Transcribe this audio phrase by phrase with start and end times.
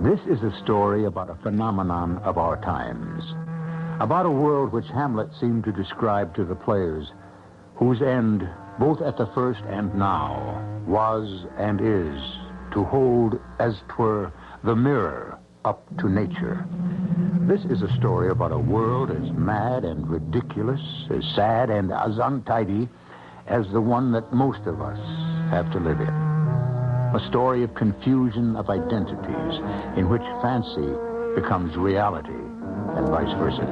[0.00, 3.24] This is a story about a phenomenon of our times.
[4.00, 7.12] About a world which Hamlet seemed to describe to the players,
[7.76, 8.46] whose end,
[8.78, 12.20] both at the first and now, was and is
[12.72, 14.32] to hold, as twere,
[14.64, 16.66] the mirror up to nature.
[17.46, 22.18] This is a story about a world as mad and ridiculous, as sad and as
[22.18, 22.88] untidy
[23.46, 24.98] as the one that most of us
[25.50, 26.33] have to live in.
[27.14, 29.60] A story of confusion of identities
[29.96, 30.92] in which fancy
[31.36, 32.28] becomes reality
[32.96, 33.66] and vice versa.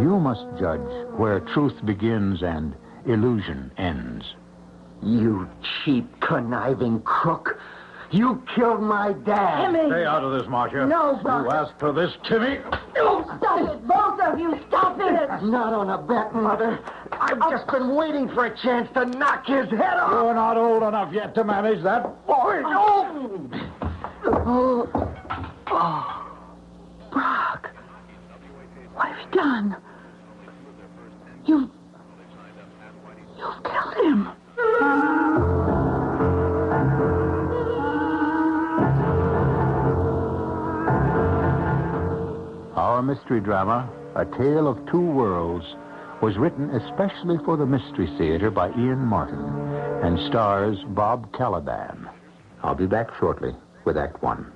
[0.00, 0.86] You must judge
[1.16, 4.24] where truth begins and illusion ends.
[5.02, 5.48] You
[5.84, 7.58] cheap, conniving crook.
[8.16, 9.66] You killed my dad.
[9.66, 9.90] Timmy!
[9.90, 10.86] Stay out of this, Marcia.
[10.86, 11.44] No, Buck.
[11.44, 12.60] You asked for this, Timmy.
[12.94, 14.58] Stop it, both of you!
[14.68, 15.42] Stop it!
[15.44, 16.78] Not on a bet, Mother.
[17.12, 17.50] I've oh.
[17.50, 20.12] just been waiting for a chance to knock his head off.
[20.12, 22.62] You're not old enough yet to manage that, boy.
[22.64, 23.50] Oh!
[24.24, 24.88] Oh!
[25.66, 26.38] Oh!
[27.12, 27.70] Brock!
[28.94, 29.76] What have you done?
[31.44, 31.70] You...
[33.36, 35.75] You've killed him.
[42.86, 45.66] Our mystery drama, A Tale of Two Worlds,
[46.22, 49.44] was written especially for the Mystery Theater by Ian Martin
[50.04, 52.08] and stars Bob Kaliban.
[52.62, 54.52] I'll be back shortly with Act One.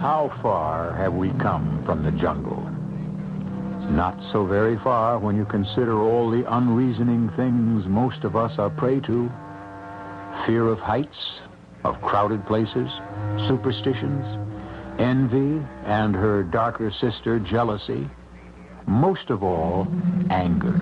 [0.00, 2.75] How far have we come from the jungle?
[3.90, 8.68] Not so very far when you consider all the unreasoning things most of us are
[8.68, 9.30] prey to.
[10.44, 11.40] Fear of heights,
[11.84, 12.90] of crowded places,
[13.48, 14.24] superstitions,
[14.98, 18.08] envy, and her darker sister, jealousy.
[18.86, 19.86] Most of all,
[20.30, 20.78] anger.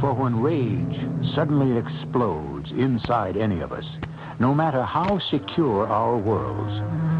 [0.00, 1.00] For when rage
[1.34, 3.86] suddenly explodes inside any of us,
[4.38, 6.72] no matter how secure our worlds,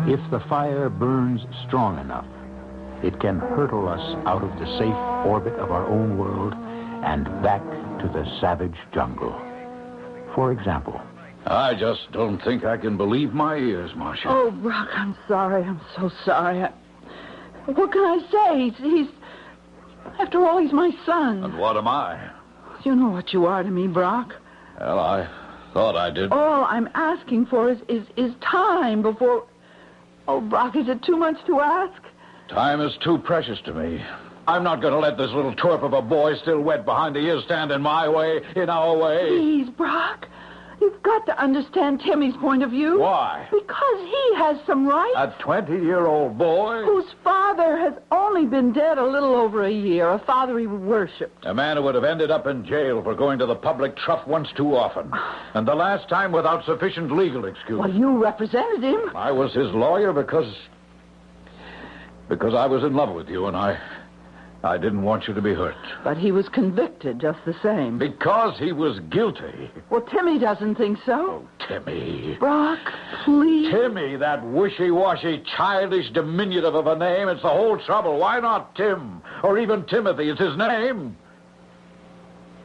[0.07, 2.27] if the fire burns strong enough,
[3.05, 4.95] it can hurtle us out of the safe
[5.27, 7.63] orbit of our own world and back
[8.01, 9.39] to the savage jungle.
[10.35, 11.01] For example,
[11.47, 14.29] I just don't think I can believe my ears, Marcia.
[14.29, 15.63] Oh, Brock, I'm sorry.
[15.63, 16.63] I'm so sorry.
[16.63, 16.73] I...
[17.67, 18.71] What can I say?
[18.71, 19.07] He's, he's.
[20.19, 21.45] After all, he's my son.
[21.45, 22.31] And what am I?
[22.85, 24.33] You know what you are to me, Brock.
[24.81, 25.29] Well, I
[25.75, 26.33] thought I did.
[26.33, 29.47] All I'm asking for is, is, is time before.
[30.27, 32.03] Oh, Brock, is it too much to ask?
[32.49, 34.05] Time is too precious to me.
[34.47, 37.21] I'm not going to let this little twerp of a boy still wet behind the
[37.21, 39.29] ears stand in my way, in our way.
[39.29, 40.29] Please, Brock.
[40.81, 43.01] You've got to understand Timmy's point of view.
[43.01, 43.49] Why?
[43.51, 45.15] Because he has some rights.
[45.17, 46.83] A 20 year old boy?
[46.85, 51.47] Whose father has only been dead a little over a year, a father he worshipped.
[51.47, 54.27] A man who would have ended up in jail for going to the public trough
[54.27, 55.11] once too often.
[55.55, 57.79] And the last time without sufficient legal excuse.
[57.79, 59.17] Well, you represented him.
[59.17, 60.53] I was his lawyer because.
[62.29, 63.79] Because I was in love with you and I.
[64.63, 65.77] I didn't want you to be hurt.
[66.05, 67.99] But he was convicted just the same.
[67.99, 69.71] Because he was guilty.
[69.91, 71.45] Well, Timmy doesn't think so.
[71.45, 72.39] Oh, Timmy.
[72.41, 72.79] Brock,
[73.27, 73.71] please.
[73.71, 77.29] Timmy, that wishy-washy, childish diminutive of a name.
[77.29, 78.17] It's the whole trouble.
[78.17, 79.21] Why not Tim?
[79.43, 80.31] Or even Timothy.
[80.31, 81.15] It's his name.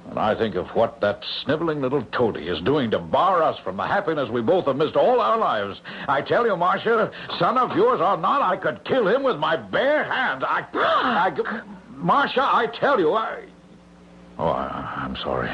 [0.10, 3.78] And I think of what that sniveling little toady is doing to bar us from
[3.78, 5.80] the happiness we both have missed all our lives.
[6.08, 9.56] I tell you, Marcia, son of yours or not, I could kill him with my
[9.56, 10.44] bare hands.
[10.46, 10.66] I...
[10.74, 11.62] I
[11.92, 13.46] Marcia, I tell you, I...
[14.38, 15.50] Oh, I, I'm sorry.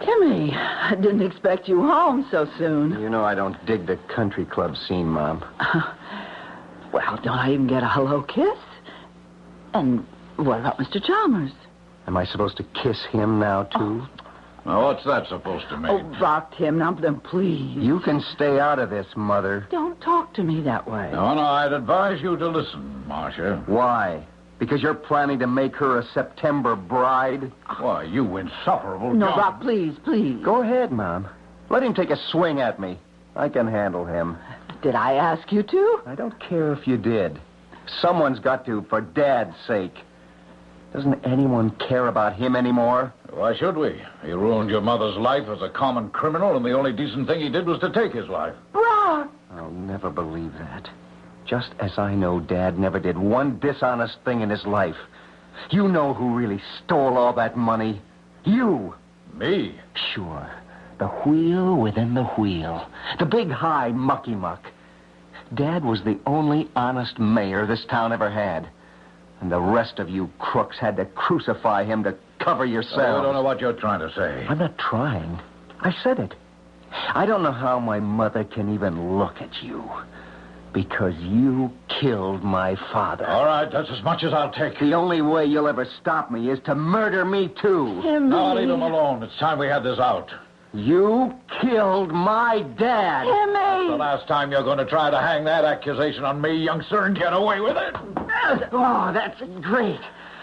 [0.00, 3.00] Timmy, I didn't expect you home so soon.
[3.00, 5.44] You know I don't dig the country club scene, Mom.
[6.92, 8.58] Well, don't I even get a hello kiss?
[9.74, 10.04] And
[10.36, 11.02] what about Mr.
[11.04, 11.52] Chalmers?
[12.10, 14.04] Am I supposed to kiss him now, too?
[14.66, 15.92] Now, what's that supposed to mean?
[15.92, 17.76] Oh, Brock, Tim, now then, please.
[17.76, 19.68] You can stay out of this, Mother.
[19.70, 21.08] Don't talk to me that way.
[21.12, 23.62] No, no, I'd advise you to listen, Marcia.
[23.66, 24.26] Why?
[24.58, 27.52] Because you're planning to make her a September bride?
[27.78, 29.36] Why, you insufferable No, John.
[29.36, 30.44] Brock, please, please.
[30.44, 31.28] Go ahead, Mom.
[31.68, 32.98] Let him take a swing at me.
[33.36, 34.36] I can handle him.
[34.82, 36.00] Did I ask you to?
[36.06, 37.40] I don't care if you did.
[38.00, 39.94] Someone's got to, for Dad's sake.
[40.92, 43.12] Doesn't anyone care about him anymore?
[43.32, 44.00] Why should we?
[44.24, 47.48] He ruined your mother's life as a common criminal, and the only decent thing he
[47.48, 48.54] did was to take his life.
[48.72, 49.30] Brock!
[49.52, 50.90] I'll never believe that.
[51.46, 54.96] Just as I know Dad never did one dishonest thing in his life.
[55.70, 58.00] You know who really stole all that money.
[58.44, 58.94] You.
[59.34, 59.74] Me?
[60.12, 60.50] Sure.
[60.98, 62.86] The wheel within the wheel.
[63.18, 64.64] The big high mucky muck.
[65.54, 68.68] Dad was the only honest mayor this town ever had.
[69.40, 73.20] And the rest of you crooks had to crucify him to cover yourselves.
[73.20, 74.46] I don't know what you're trying to say.
[74.48, 75.40] I'm not trying.
[75.80, 76.34] I said it.
[76.92, 79.88] I don't know how my mother can even look at you.
[80.72, 83.26] Because you killed my father.
[83.26, 84.78] All right, that's as much as I'll take.
[84.78, 88.00] The only way you'll ever stop me is to murder me, too.
[88.02, 88.28] Timmy.
[88.28, 89.22] Now, leave him alone.
[89.22, 90.30] It's time we had this out.
[90.72, 93.24] You killed my dad.
[93.26, 97.16] The last time you're going to try to hang that accusation on me, youngster, and
[97.16, 97.96] get away with it.
[98.72, 100.00] Oh, that's great.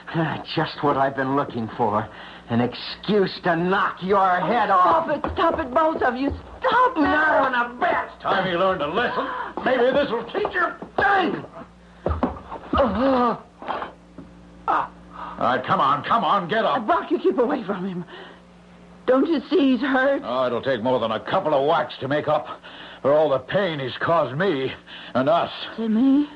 [0.09, 2.07] Ah, Just what I've been looking for.
[2.49, 5.05] An excuse to knock your oh, head off.
[5.05, 6.29] Stop it, stop it, both of you.
[6.59, 7.01] Stop it!
[7.01, 8.21] Not on a bet.
[8.21, 9.27] Time you learned a lesson.
[9.65, 10.67] Maybe this will teach you.
[10.97, 11.45] Dang.
[12.05, 13.37] Uh-huh.
[14.67, 14.91] Ah.
[15.39, 16.77] All right, come on, come on, get up.
[16.77, 18.05] Uh, Brock, you keep away from him.
[19.07, 20.21] Don't you see he's hurt?
[20.23, 22.45] Oh, it'll take more than a couple of whacks to make up
[23.01, 24.71] for all the pain he's caused me
[25.13, 25.51] and us.
[25.75, 26.27] Timmy?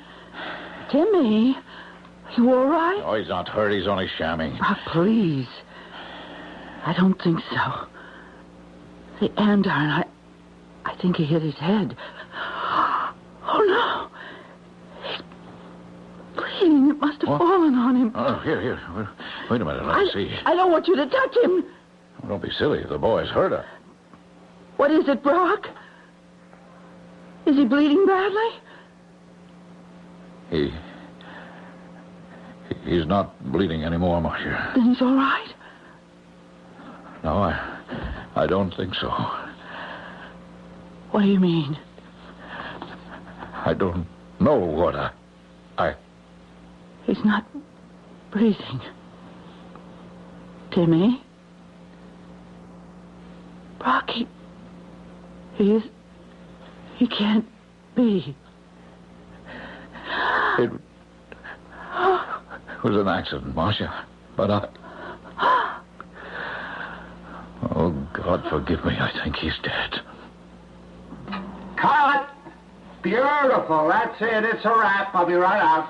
[0.92, 1.58] Timmy?
[2.38, 3.00] You all right?
[3.00, 3.72] No, he's not hurt.
[3.74, 4.58] He's only shamming.
[4.58, 5.48] Brock, ah, please.
[6.86, 7.88] I don't think so.
[9.20, 10.06] The andarn, I,
[10.86, 11.96] I think he hit his head.
[12.34, 15.10] Oh, no.
[15.10, 15.22] He's
[16.36, 16.90] bleeding.
[16.90, 17.38] It must have What?
[17.40, 18.12] fallen on him.
[18.16, 18.80] Oh, here, here.
[19.50, 19.86] Wait- a minute.
[19.86, 20.36] Let I, me see.
[20.46, 21.66] I don't want you to touch him.
[22.24, 22.84] Oh, don't be silly.
[22.88, 23.66] The boy's hurt her.
[24.78, 25.68] What is it, Brock?
[27.46, 28.50] Is he bleeding badly?
[30.52, 30.70] He.
[32.84, 34.74] He's not bleeding anymore, Marcia.
[34.76, 35.54] Then he's all right.
[37.24, 37.78] No, I.
[38.36, 39.10] I don't think so.
[41.12, 41.78] What do you mean?
[43.66, 44.08] I don't
[44.40, 45.12] know what I.
[45.78, 45.96] I.
[47.06, 47.46] He's not
[48.32, 48.82] breathing.
[50.74, 51.24] Timmy?
[53.80, 54.28] Brock, he.
[55.56, 55.82] He's.
[56.98, 57.46] He can't
[57.96, 58.36] be.
[60.64, 60.72] It
[62.84, 64.06] was an accident, Marcia.
[64.36, 64.68] But I.
[67.76, 68.96] Oh, God forgive me.
[69.00, 70.02] I think he's dead.
[71.78, 72.30] Cut!
[73.04, 73.88] Beautiful.
[73.88, 74.44] That's it.
[74.46, 75.14] It's a wrap.
[75.14, 75.90] I'll be right out.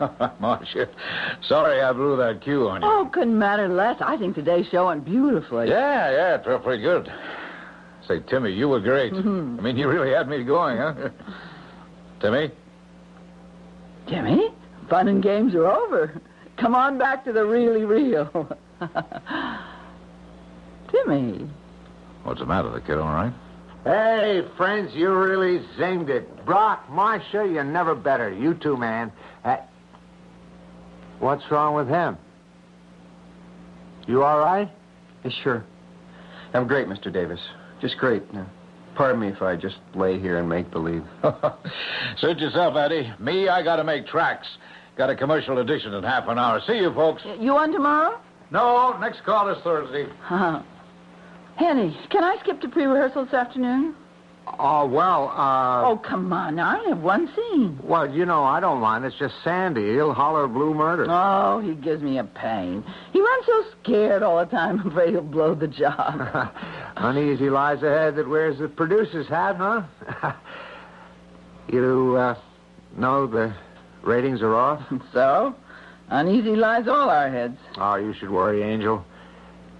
[0.40, 0.88] Marcia,
[1.42, 2.88] sorry I blew that cue on you.
[2.88, 3.96] Oh, couldn't matter less.
[4.00, 5.68] I think today's show went beautifully.
[5.68, 7.12] Yeah, yeah, it felt pretty good.
[8.08, 9.12] Say, Timmy, you were great.
[9.12, 9.60] Mm-hmm.
[9.60, 11.10] I mean, you really had me going, huh?
[12.20, 12.50] Timmy?
[14.10, 14.48] Timmy,
[14.88, 16.20] fun and games are over.
[16.58, 18.48] Come on back to the really real.
[20.90, 21.48] Timmy.
[22.24, 22.70] What's the matter?
[22.70, 23.32] The kid all right?
[23.84, 26.44] Hey, friends, you really zinged it.
[26.44, 28.30] Brock, Marcia, you're never better.
[28.30, 29.10] You too, man.
[29.44, 29.56] Uh,
[31.20, 32.18] what's wrong with him?
[34.06, 34.70] You all right?
[35.24, 35.64] Yeah, sure.
[36.52, 37.12] I'm great, Mr.
[37.12, 37.40] Davis.
[37.80, 38.34] Just great.
[38.34, 38.46] Now,
[38.94, 41.04] pardon me if I just lay here and make believe.
[42.18, 43.12] Suit yourself, Eddie.
[43.18, 44.46] Me, I gotta make tracks.
[44.96, 46.60] Got a commercial edition in half an hour.
[46.66, 47.22] See you, folks.
[47.38, 48.20] You on tomorrow?
[48.50, 50.04] No, next call is Thursday.
[50.04, 50.62] Uh-huh.
[51.56, 53.94] Henny, can I skip to pre-rehearsal this afternoon?
[54.58, 55.88] Oh, well, uh...
[55.88, 56.58] Oh, come on.
[56.58, 57.78] I only have one scene.
[57.82, 59.04] Well, you know, I don't mind.
[59.04, 59.92] It's just Sandy.
[59.94, 61.06] He'll holler blue murder.
[61.08, 62.84] Oh, he gives me a pain.
[63.12, 66.52] He runs so scared all the time, I'm afraid he'll blow the job.
[66.96, 69.82] Uneasy lies ahead that wears the producer's hat, huh?
[71.72, 72.34] you, uh,
[72.96, 73.54] know the
[74.02, 74.82] ratings are off?
[75.12, 75.54] so,
[76.08, 77.58] uneasy lies all our heads.
[77.76, 79.04] Oh, you should worry, Angel.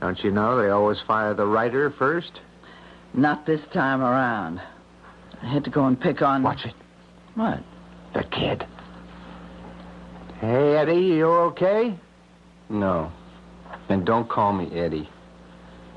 [0.00, 2.40] Don't you know they always fire the writer first?
[3.14, 4.60] Not this time around.
[5.42, 6.42] I had to go and pick on...
[6.42, 6.74] Watch it.
[7.34, 7.60] What?
[8.14, 8.66] The kid.
[10.40, 11.94] Hey, Eddie, you okay?
[12.68, 13.10] No.
[13.88, 15.08] And don't call me Eddie.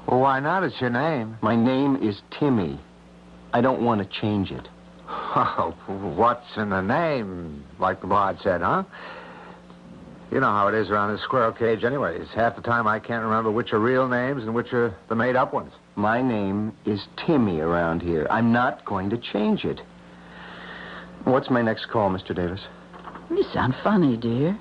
[0.08, 0.64] Well, why not?
[0.64, 1.38] It's your name.
[1.42, 2.80] My name is Timmy.
[3.54, 4.68] I don't want to change it.
[5.08, 5.74] Oh,
[6.16, 7.64] what's in the name?
[7.80, 8.84] Like the bard said, huh?
[10.32, 12.28] You know how it is around this squirrel cage, anyways.
[12.36, 15.36] Half the time I can't remember which are real names and which are the made
[15.36, 15.72] up ones.
[15.96, 18.26] My name is Timmy around here.
[18.30, 19.80] I'm not going to change it.
[21.24, 22.36] What's my next call, Mr.
[22.36, 22.62] Davis?
[23.30, 24.58] You sound funny, dear.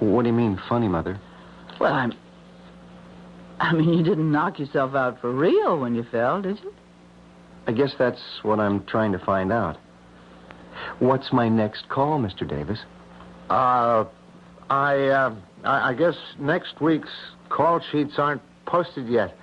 [0.00, 1.20] What do you mean, funny, Mother?
[1.80, 2.12] Well, I'm.
[3.60, 6.74] I mean, you didn't knock yourself out for real when you fell, did you?
[7.66, 9.78] I guess that's what I'm trying to find out.
[10.98, 12.46] What's my next call, Mr.
[12.46, 12.80] Davis?
[13.48, 14.04] Uh,
[14.68, 17.08] I, uh, I, I guess next week's
[17.48, 19.36] call sheets aren't posted yet.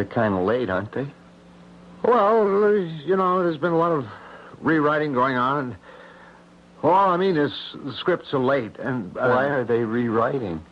[0.00, 1.06] They're kind of late, aren't they?
[2.02, 4.06] Well, you know, there's been a lot of
[4.62, 5.76] rewriting going on.
[6.82, 10.62] All I mean is the scripts are late, and uh, Why are they rewriting?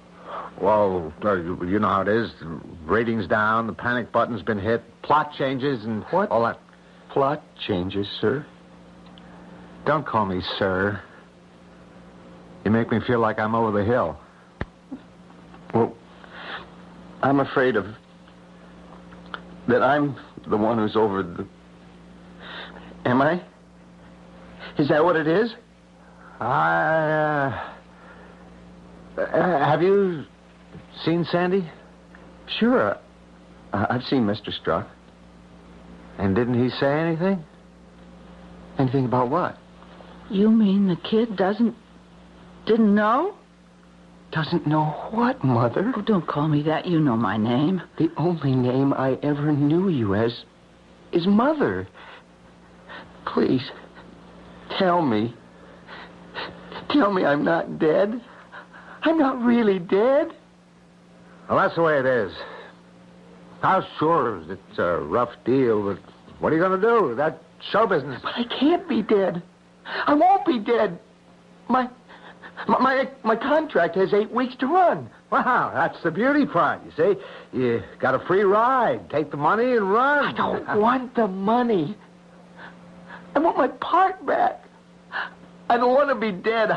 [0.62, 2.30] Well, uh, you you know how it is.
[2.40, 6.30] The ratings down, the panic button's been hit, plot changes, and What?
[6.30, 6.58] all that.
[7.10, 8.46] Plot changes, sir.
[9.84, 11.02] Don't call me sir.
[12.64, 14.18] You make me feel like I'm over the hill.
[15.74, 15.94] Well,
[17.22, 17.84] I'm afraid of
[19.68, 20.16] that I'm
[20.48, 21.46] the one who's over the.
[23.04, 23.42] Am I?
[24.78, 25.54] Is that what it is?
[26.40, 27.64] I.
[29.16, 30.24] Uh, uh, have you
[31.04, 31.68] seen Sandy?
[32.58, 32.96] Sure.
[33.72, 34.52] I- I've seen Mr.
[34.52, 34.88] Struck.
[36.18, 37.44] And didn't he say anything?
[38.78, 39.56] Anything about what?
[40.30, 41.74] You mean the kid doesn't.
[42.66, 43.34] didn't know?
[44.30, 45.92] Doesn't know what, Mother?
[45.96, 46.86] Oh, don't call me that.
[46.86, 47.80] You know my name.
[47.98, 50.44] The only name I ever knew you as
[51.12, 51.88] is Mother.
[53.26, 53.70] Please,
[54.78, 55.34] tell me.
[56.90, 58.20] Tell me I'm not dead.
[59.02, 60.28] I'm not really dead.
[61.48, 62.32] Well, that's the way it is.
[63.62, 65.98] Now, sure, it's a rough deal, but
[66.38, 67.14] what are you going to do?
[67.14, 67.42] That
[67.72, 68.20] show business.
[68.22, 69.42] But I can't be dead.
[70.06, 70.98] I won't be dead.
[71.68, 71.88] My,
[72.66, 75.08] my, my, my contract has eight weeks to run.
[75.30, 77.58] Wow, that's the beauty part, you see.
[77.58, 79.08] You got a free ride.
[79.10, 80.26] Take the money and run.
[80.26, 81.96] I don't want the money.
[83.34, 84.64] I want my part back.
[85.70, 86.70] I don't want to be dead.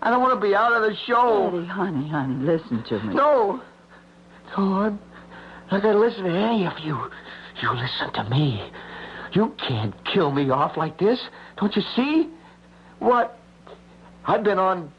[0.00, 1.48] I don't want to be out of the show.
[1.54, 3.14] Eddie, honey, honey, listen to me.
[3.14, 3.62] No.
[4.58, 4.98] No, I'm
[5.70, 6.98] not going to listen to any of you.
[7.62, 8.70] You listen to me.
[9.32, 11.20] You can't kill me off like this.
[11.56, 12.28] Don't you see?
[12.98, 13.38] What?
[14.26, 14.92] I've been on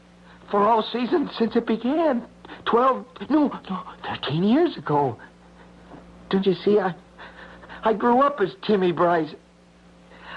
[0.50, 2.24] for all seasons since it began.
[2.64, 5.18] Twelve, no, no, thirteen years ago.
[6.30, 6.78] Don't you see?
[6.78, 6.94] I,
[7.82, 9.34] I grew up as Timmy Bryce.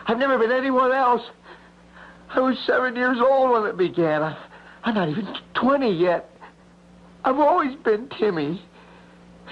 [0.05, 1.21] I've never been anyone else.
[2.29, 4.21] I was seven years old when it began.
[4.21, 4.37] I,
[4.83, 6.29] I'm not even 20 yet.
[7.23, 8.61] I've always been Timmy.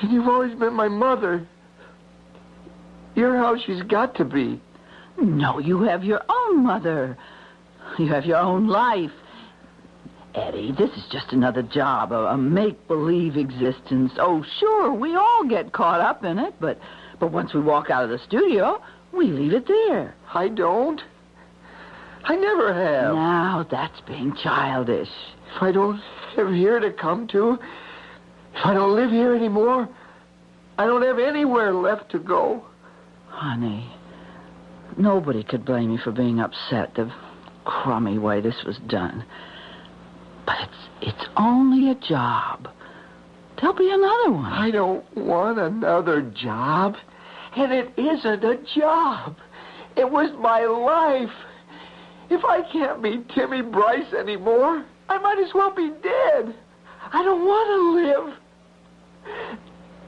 [0.01, 1.47] And you've always been my mother.
[3.15, 4.61] You're how she's got to be.
[5.19, 7.17] No, you have your own mother.
[7.97, 9.11] You have your own life.
[10.35, 14.11] Eddie, this is just another job, a, a make-believe existence.
[14.19, 16.79] Oh, sure, we all get caught up in it, but
[17.19, 18.81] but once we walk out of the studio,
[19.11, 20.15] we leave it there.
[20.33, 21.01] I don't.
[22.23, 23.15] I never have.
[23.15, 25.09] Now, that's being childish.
[25.55, 25.99] If I don't
[26.35, 27.57] have here to come to,
[28.53, 29.89] if I don't live here anymore,
[30.77, 32.65] I don't have anywhere left to go.
[33.29, 33.89] Honey,
[34.97, 37.11] nobody could blame you for being upset the
[37.65, 39.25] crummy way this was done.
[40.47, 42.69] But it's it's only a job.
[43.59, 44.51] There'll be another one.
[44.51, 46.95] I don't want another job.
[47.55, 49.35] And it isn't a job.
[49.95, 51.35] It was my life.
[52.29, 56.55] If I can't be Timmy Bryce anymore, I might as well be dead.
[57.13, 58.37] I don't want to live.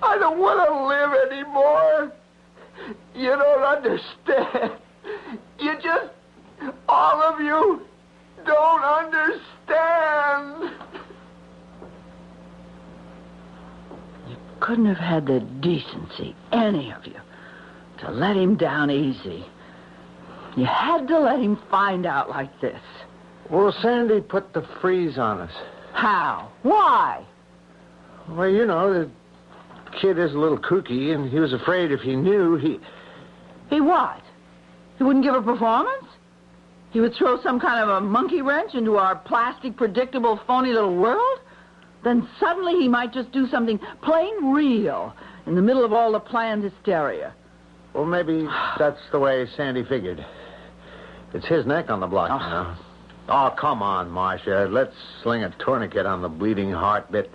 [0.02, 2.12] I don't want to live anymore.
[3.16, 4.80] You don't understand.
[5.60, 6.14] You just,
[6.88, 7.82] all of you,
[8.46, 10.72] don't understand.
[14.28, 17.20] You couldn't have had the decency, any of you,
[18.00, 19.46] to let him down easy.
[20.58, 22.82] You had to let him find out like this.
[23.50, 25.54] Well, Sandy put the freeze on us.
[25.94, 26.52] How?
[26.64, 27.26] Why?
[28.30, 29.10] Well, you know, the
[30.00, 32.80] kid is a little kooky, and he was afraid if he knew, he.
[33.70, 34.22] He what?
[34.98, 36.06] He wouldn't give a performance?
[36.92, 40.96] He would throw some kind of a monkey wrench into our plastic, predictable, phony little
[40.96, 41.40] world?
[42.04, 45.14] Then suddenly he might just do something plain real
[45.46, 47.34] in the middle of all the planned hysteria.
[47.94, 50.26] Well, maybe that's the way Sandy figured.
[51.34, 52.38] It's his neck on the block Oh.
[52.38, 52.78] now.
[52.78, 53.52] Ah.
[53.52, 54.68] Oh, come on, Marcia.
[54.72, 57.30] Let's sling a tourniquet on the bleeding heart bit.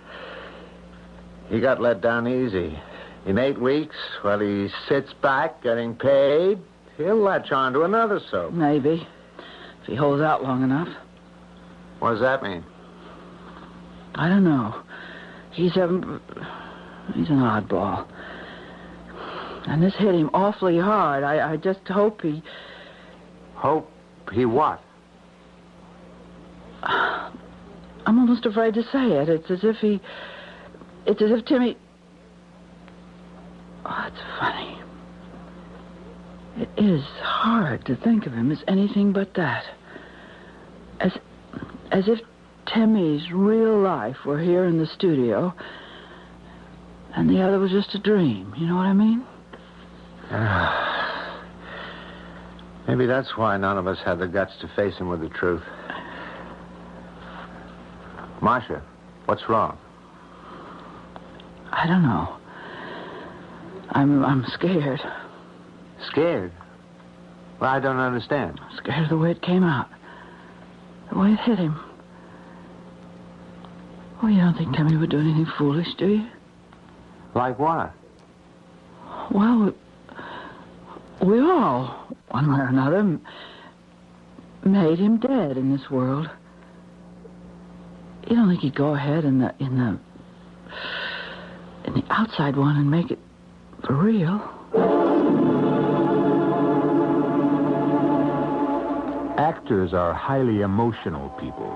[1.47, 2.77] He got let down easy.
[3.25, 6.59] In eight weeks, while he sits back getting paid,
[6.97, 8.51] he'll latch on to another soap.
[8.51, 9.07] Maybe.
[9.85, 10.87] If he holds out long enough.
[11.99, 12.65] What does that mean?
[14.15, 14.81] I don't know.
[15.51, 16.19] He's a.
[17.13, 18.07] He's an oddball.
[19.67, 21.23] And this hit him awfully hard.
[21.23, 22.41] I, I just hope he.
[23.53, 23.91] Hope
[24.33, 24.81] he what?
[26.83, 29.29] I'm almost afraid to say it.
[29.29, 30.01] It's as if he.
[31.05, 31.77] It's as if Timmy.
[33.85, 34.74] Oh, it's funny.
[36.57, 39.65] It is hard to think of him as anything but that.
[41.01, 41.11] As,
[41.91, 42.19] as if
[42.65, 45.53] Timmy's real life were here in the studio,
[47.15, 48.53] and the other was just a dream.
[48.57, 49.25] You know what I mean?
[52.87, 55.63] Maybe that's why none of us had the guts to face him with the truth.
[58.41, 58.81] Marcia,
[59.25, 59.77] what's wrong?
[61.71, 62.37] I don't know.
[63.89, 65.01] I'm I'm scared.
[66.07, 66.51] Scared?
[67.59, 68.59] Well, I don't understand.
[68.77, 69.89] Scared of the way it came out.
[71.11, 71.79] The way it hit him.
[74.21, 76.27] Oh, you don't think Timmy would do anything foolish, do you?
[77.33, 77.93] Like what?
[79.31, 79.73] Well,
[81.21, 83.19] we, we all, one way or another,
[84.63, 86.29] made him dead in this world.
[88.27, 89.99] You don't think he'd go ahead in the in the
[91.85, 93.19] in the outside one and make it
[93.85, 95.04] for real?
[99.55, 101.71] Actors are highly emotional people.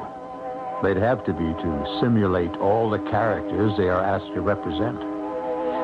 [0.83, 4.99] They'd have to be to simulate all the characters they are asked to represent.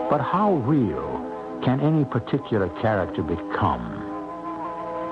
[0.10, 3.96] But how real can any particular character become?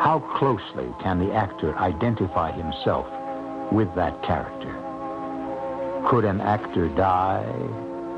[0.02, 3.08] How closely can the actor identify himself
[3.72, 4.76] with that character?
[6.10, 7.46] Could an actor die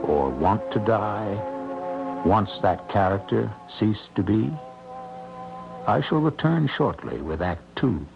[0.04, 4.52] or want to die once that character ceased to be?
[5.88, 8.08] I shall return shortly with Act Two.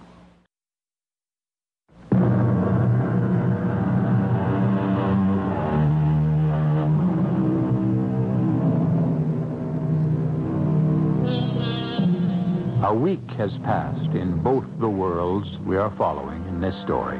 [12.89, 17.19] A week has passed in both the worlds we are following in this story.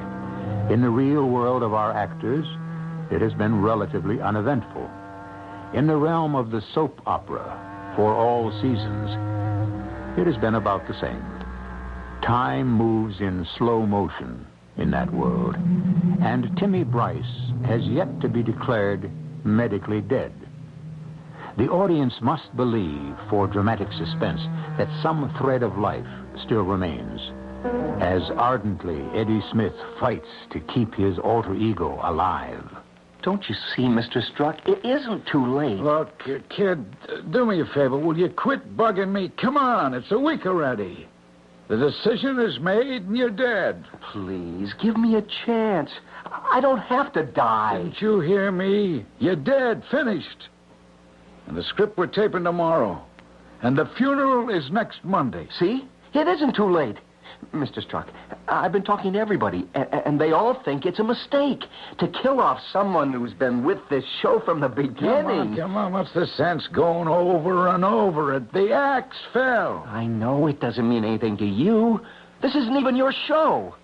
[0.74, 2.48] In the real world of our actors,
[3.12, 4.90] it has been relatively uneventful.
[5.76, 9.12] In the realm of the soap opera, for all seasons,
[10.18, 11.24] it has been about the same.
[12.24, 15.56] Time moves in slow motion in that world,
[16.20, 19.12] and Timmy Bryce has yet to be declared
[19.46, 20.34] medically dead.
[21.60, 24.40] The audience must believe, for dramatic suspense,
[24.78, 26.08] that some thread of life
[26.46, 27.20] still remains.
[28.02, 32.64] As ardently Eddie Smith fights to keep his alter ego alive.
[33.24, 34.24] Don't you see, Mr.
[34.32, 34.66] Struck?
[34.70, 35.82] It isn't too late.
[35.82, 36.18] Look,
[36.48, 36.86] kid,
[37.30, 38.00] do me a favor.
[38.00, 39.30] Will you quit bugging me?
[39.36, 41.10] Come on, it's a week already.
[41.68, 43.84] The decision is made and you're dead.
[44.14, 45.90] Please, give me a chance.
[46.26, 47.80] I don't have to die.
[47.80, 49.06] Didn't you hear me?
[49.20, 50.48] You're dead, finished.
[51.48, 53.04] And the script we're taping tomorrow.
[53.62, 55.48] And the funeral is next Monday.
[55.60, 55.88] See?
[56.14, 56.98] It isn't too late.
[57.54, 57.82] Mr.
[57.82, 58.08] Struck,
[58.48, 61.64] I've been talking to everybody, and, and they all think it's a mistake
[62.00, 64.98] to kill off someone who's been with this show from the beginning.
[65.02, 65.94] Come on, come on.
[65.94, 68.52] What's the sense going over and over it?
[68.52, 69.86] The axe fell.
[69.88, 72.02] I know it doesn't mean anything to you.
[72.42, 73.76] This isn't even your show.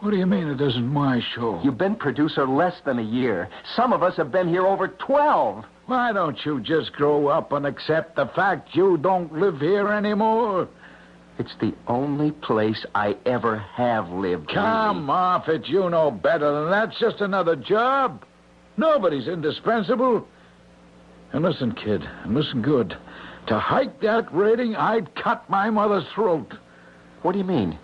[0.00, 1.60] What do you mean it isn't my show?
[1.62, 3.48] You've been producer less than a year.
[3.76, 5.64] Some of us have been here over 12.
[5.90, 10.68] Why don't you just grow up and accept the fact you don't live here anymore?
[11.36, 14.52] It's the only place I ever have lived.
[14.54, 15.12] Come Lee.
[15.12, 15.66] off it.
[15.66, 16.90] You know better than that.
[16.90, 18.24] It's just another job.
[18.76, 20.28] Nobody's indispensable.
[21.32, 22.96] And listen, kid, and listen good.
[23.48, 26.54] To hike that rating, I'd cut my mother's throat.
[27.22, 27.76] What do you mean?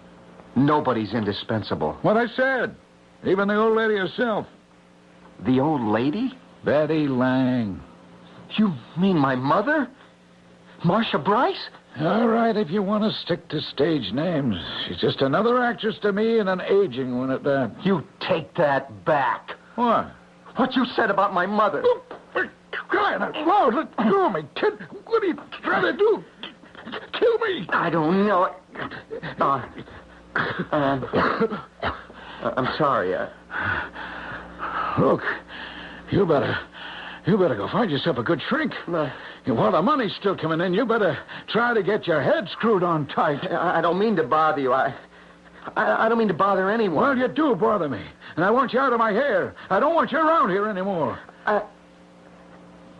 [0.55, 1.95] Nobody's indispensable.
[2.03, 2.77] What I said.
[3.25, 4.47] Even the old lady herself.
[5.45, 6.33] The old lady?
[6.64, 7.81] Betty Lang.
[8.56, 9.88] You mean my mother?
[10.85, 11.68] Marcia Bryce?
[12.00, 14.56] All right, if you want to stick to stage names.
[14.87, 17.74] She's just another actress to me and an aging one at that.
[17.82, 19.52] You take that back.
[19.76, 20.12] What?
[20.56, 21.82] What you said about my mother.
[21.85, 22.02] Oh,
[22.88, 24.74] crying out loud, let go of me, kid.
[25.06, 26.24] What are you trying to do?
[27.18, 27.66] Kill me.
[27.70, 28.54] I don't know.
[29.40, 29.66] Uh,
[30.72, 31.61] um,
[32.42, 33.14] I'm sorry.
[33.14, 33.28] Uh,
[34.98, 35.22] Look,
[36.11, 36.56] you better,
[37.27, 38.73] you better go find yourself a good shrink.
[38.89, 39.11] Uh,
[39.47, 43.07] While the money's still coming in, you better try to get your head screwed on
[43.09, 43.41] tight.
[43.51, 44.73] I, I don't mean to bother you.
[44.73, 44.95] I,
[45.77, 47.03] I, I don't mean to bother anyone.
[47.03, 48.05] Well, you do bother me,
[48.37, 49.55] and I want you out of my hair.
[49.71, 51.19] I don't want you around here anymore.
[51.47, 51.62] I,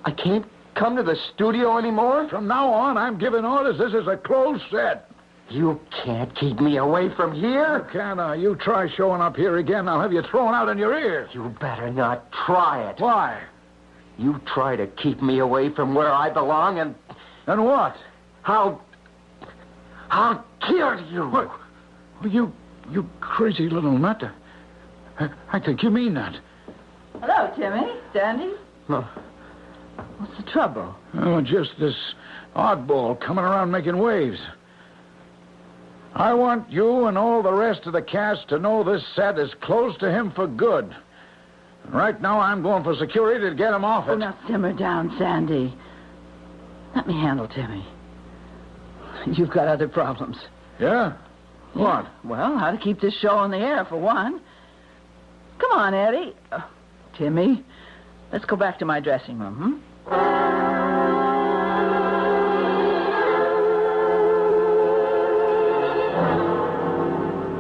[0.05, 2.29] I can't come to the studio anymore?
[2.29, 3.79] From now on, I'm giving orders.
[3.79, 5.11] This is a closed set.
[5.49, 7.89] You can't keep me away from here.
[7.93, 8.35] Can I?
[8.35, 11.29] You try showing up here again, I'll have you thrown out in your ear.
[11.33, 12.97] You better not try it.
[13.01, 13.41] Why?
[14.19, 16.95] You try to keep me away from where I belong, and
[17.47, 17.97] And what?
[18.45, 18.83] I'll.
[20.11, 21.29] I'll kill you.
[21.29, 21.51] What?
[22.25, 22.53] You,
[22.91, 24.23] you crazy little nut.
[25.19, 26.37] I, I think you mean that.
[27.21, 27.93] Hello, Timmy.
[28.13, 28.53] Sandy?
[28.89, 29.07] No.
[30.19, 30.95] What's the trouble?
[31.15, 31.95] Oh, just this
[32.55, 34.39] oddball coming around making waves.
[36.15, 39.51] I want you and all the rest of the cast to know this set is
[39.61, 40.95] closed to him for good.
[41.93, 44.19] Right now, I'm going for security to get him off Oh, it.
[44.19, 45.75] now simmer down, Sandy.
[46.95, 47.87] Let me handle Timmy.
[49.27, 50.37] You've got other problems.
[50.81, 51.15] Yeah?
[51.75, 52.07] What?
[52.25, 54.41] Well, how to keep this show on the air, for one.
[55.59, 56.35] Come on, Eddie.
[56.53, 56.61] Uh,
[57.17, 57.65] Timmy,
[58.33, 60.87] let's go back to my dressing room, hmm?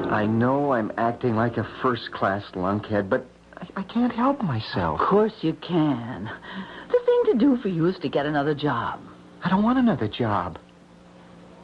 [0.08, 5.00] I know I'm acting like a first class lunkhead, but I, I can't help myself.
[5.00, 6.30] Of course you can.
[6.88, 9.00] The thing to do for you is to get another job.
[9.44, 10.58] I don't want another job.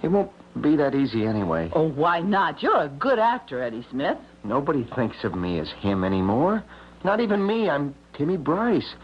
[0.02, 1.70] It won't be that easy anyway.
[1.74, 2.62] Oh, why not?
[2.62, 4.18] You're a good actor, Eddie Smith.
[4.44, 6.64] Nobody thinks of me as him anymore.
[7.04, 7.68] Not even me.
[7.68, 8.94] I'm Timmy Bryce.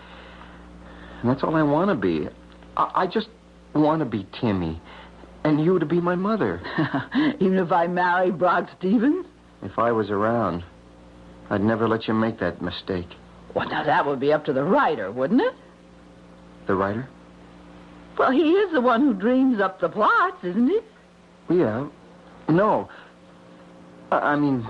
[1.21, 2.29] And that's all I want to be.
[2.77, 3.29] I, I just
[3.75, 4.81] want to be Timmy.
[5.45, 6.61] And you to be my mother.
[7.41, 9.25] Even if I marry Brock Stevens?
[9.63, 10.65] If I was around,
[11.51, 13.09] I'd never let you make that mistake.
[13.55, 15.55] Well, now that would be up to the writer, wouldn't it?
[16.67, 17.09] The writer?
[18.19, 20.81] Well, he is the one who dreams up the plots, isn't he?
[21.55, 21.89] Yeah.
[22.49, 22.89] No.
[24.11, 24.67] I I mean,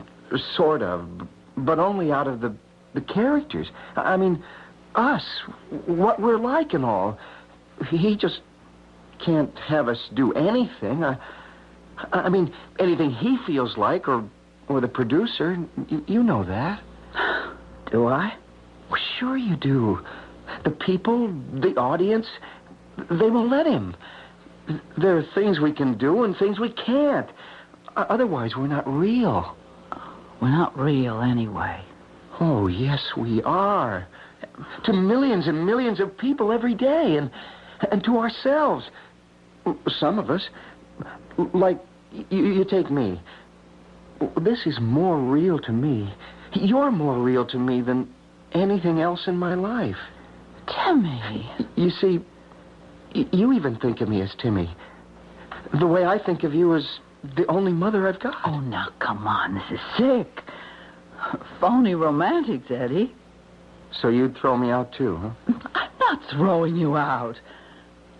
[0.56, 1.08] sort of,
[1.56, 2.54] but only out of the
[2.94, 3.68] the characters.
[3.96, 4.42] I I mean,
[4.94, 5.24] us,
[5.86, 7.18] what we're like and all.
[7.90, 8.40] He just
[9.24, 11.04] can't have us do anything.
[11.04, 11.16] I,
[12.12, 14.24] I mean, anything he feels like, or
[14.68, 15.56] or the producer.
[15.88, 16.82] You, you know that.
[17.90, 18.34] Do I?
[18.90, 20.00] Well, sure you do.
[20.64, 22.26] The people, the audience,
[23.10, 23.94] they won't let him.
[24.96, 27.28] There are things we can do and things we can't.
[27.96, 29.56] Otherwise, we're not real.
[30.40, 31.82] We're not real anyway.
[32.40, 34.06] Oh, yes, we are.
[34.84, 37.30] To millions and millions of people every day, and
[37.90, 38.84] and to ourselves.
[39.88, 40.48] Some of us,
[41.52, 41.78] like
[42.30, 43.20] you, you take me.
[44.40, 46.12] This is more real to me.
[46.54, 48.12] You're more real to me than
[48.52, 49.96] anything else in my life.
[50.66, 51.50] Timmy.
[51.76, 52.20] You see,
[53.14, 54.74] you even think of me as Timmy.
[55.78, 57.00] The way I think of you is
[57.36, 58.34] the only mother I've got.
[58.44, 59.54] Oh, now, come on.
[59.54, 60.44] This is sick.
[61.60, 63.14] Phony romantics, Eddie.
[64.00, 65.52] So you'd throw me out too, huh?
[65.74, 67.36] I'm not throwing you out.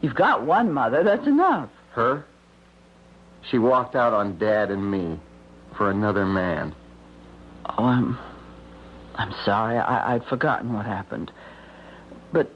[0.01, 1.71] You've got one mother, that's enough.
[1.93, 2.25] Her?
[3.51, 5.19] She walked out on Dad and me
[5.79, 6.75] for another man.
[7.65, 8.19] Oh, I'm.
[9.15, 9.79] I'm sorry.
[9.79, 11.33] I, I'd forgotten what happened.
[12.33, 12.51] But,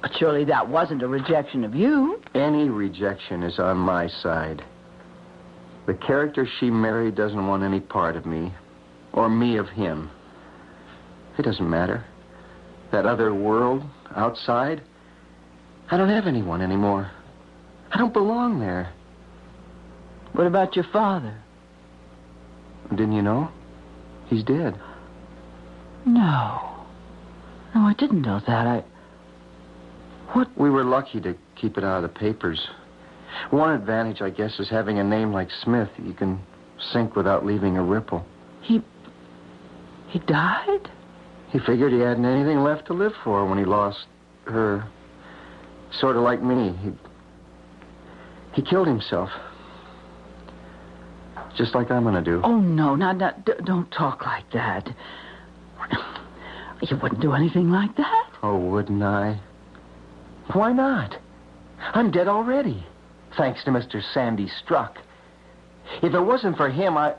[0.00, 2.22] but surely that wasn't a rejection of you.
[2.34, 4.62] Any rejection is on my side.
[5.86, 8.54] The character she married doesn't want any part of me,
[9.12, 10.10] or me of him.
[11.38, 12.04] It doesn't matter.
[12.92, 13.82] That other world
[14.14, 14.82] outside,
[15.90, 17.10] I don't have anyone anymore.
[17.90, 18.92] I don't belong there.
[20.32, 21.34] What about your father?
[22.90, 23.50] Didn't you know?
[24.28, 24.78] He's dead.
[26.04, 26.60] No.
[27.74, 28.66] No, I didn't know that.
[28.66, 28.84] I.
[30.32, 30.48] What?
[30.56, 32.68] We were lucky to keep it out of the papers.
[33.50, 35.90] One advantage, I guess, is having a name like Smith.
[36.02, 36.40] You can
[36.92, 38.24] sink without leaving a ripple.
[38.62, 38.82] He.
[40.08, 40.90] He died?
[41.50, 44.06] He figured he hadn't anything left to live for when he lost
[44.44, 44.86] her.
[45.92, 46.74] Sort of like me.
[46.82, 46.90] He.
[48.54, 49.30] He killed himself.
[51.58, 52.40] Just like I'm going to do.
[52.44, 54.88] Oh, no, not, not, d- don't talk like that.
[56.80, 58.30] You wouldn't do anything like that.
[58.42, 59.40] Oh, wouldn't I?
[60.52, 61.16] Why not?
[61.80, 62.86] I'm dead already,
[63.36, 64.00] thanks to Mr.
[64.14, 64.98] Sandy Struck.
[66.02, 67.14] If it wasn't for him, I.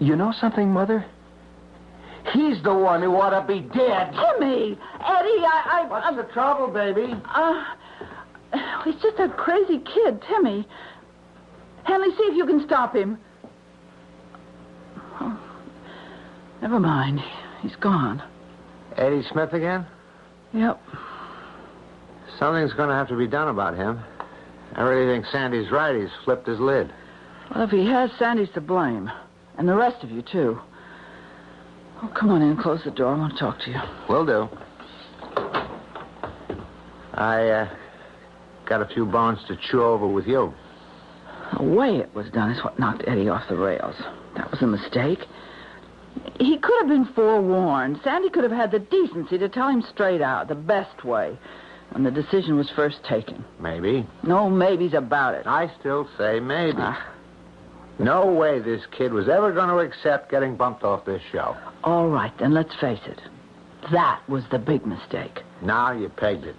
[0.00, 1.04] You know something, Mother?
[2.32, 4.12] He's the one who ought to be dead.
[4.12, 4.72] Timmy!
[4.72, 5.82] Eddie, I.
[5.82, 7.14] I What's I'm- the trouble, baby?
[7.32, 7.64] Uh,
[8.84, 10.66] he's just a crazy kid, Timmy.
[11.84, 13.18] Hanley, see if you can stop him.
[15.20, 15.40] Oh,
[16.62, 17.20] never mind.
[17.62, 18.22] He's gone.
[18.96, 19.86] Eddie Smith again?
[20.52, 20.80] Yep.
[22.38, 24.00] Something's going to have to be done about him.
[24.74, 25.94] I really think Sandy's right.
[25.94, 26.92] He's flipped his lid.
[27.54, 29.10] Well, if he has, Sandy's to blame.
[29.58, 30.58] And the rest of you, too.
[32.02, 32.56] Oh, come on in.
[32.56, 33.14] Close the door.
[33.14, 33.80] I want to talk to you.
[34.08, 34.48] Will do.
[37.14, 37.68] I, uh,
[38.66, 40.54] got a few bones to chew over with you.
[41.56, 43.96] The way it was done is what knocked Eddie off the rails.
[44.36, 45.20] That was a mistake.
[46.38, 48.00] He could have been forewarned.
[48.02, 51.38] Sandy could have had the decency to tell him straight out, the best way,
[51.90, 53.44] when the decision was first taken.
[53.58, 54.06] Maybe.
[54.22, 55.46] No maybes about it.
[55.46, 56.78] I still say maybe.
[56.78, 57.14] Ah.
[57.98, 61.56] No way this kid was ever going to accept getting bumped off this show.
[61.84, 63.20] All right, then let's face it.
[63.92, 65.40] That was the big mistake.
[65.62, 66.56] Now you pegged it.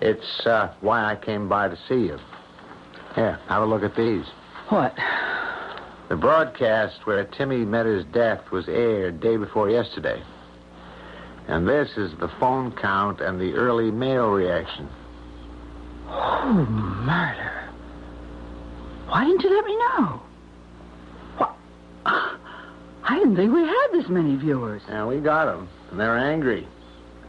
[0.00, 2.18] It's uh, why I came by to see you.
[3.14, 4.26] Here, have a look at these.
[4.68, 4.94] What?
[6.08, 10.22] The broadcast where Timmy met his death was aired day before yesterday.
[11.48, 14.88] And this is the phone count and the early mail reaction.
[16.08, 17.68] Oh, murder.
[19.08, 20.22] Why didn't you let me know?
[21.38, 21.56] What?
[22.04, 24.82] I didn't think we had this many viewers.
[24.88, 26.68] And we got them, and they're angry.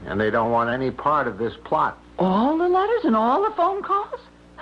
[0.05, 1.97] And they don't want any part of this plot.
[2.17, 4.19] All the letters and all the phone calls?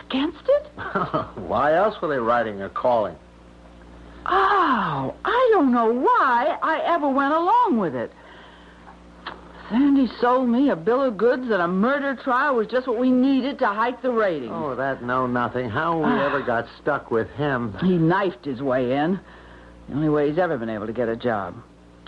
[0.10, 0.68] Against it?
[1.36, 3.16] why else were they writing or calling?
[4.26, 8.12] Oh, I don't know why I ever went along with it.
[9.70, 13.12] Sandy sold me a bill of goods that a murder trial was just what we
[13.12, 14.52] needed to hike the ratings.
[14.54, 15.70] Oh, that know nothing.
[15.70, 16.26] How we Ah.
[16.26, 17.74] ever got stuck with him.
[17.82, 19.20] He knifed his way in.
[19.90, 21.54] The only way he's ever been able to get a job.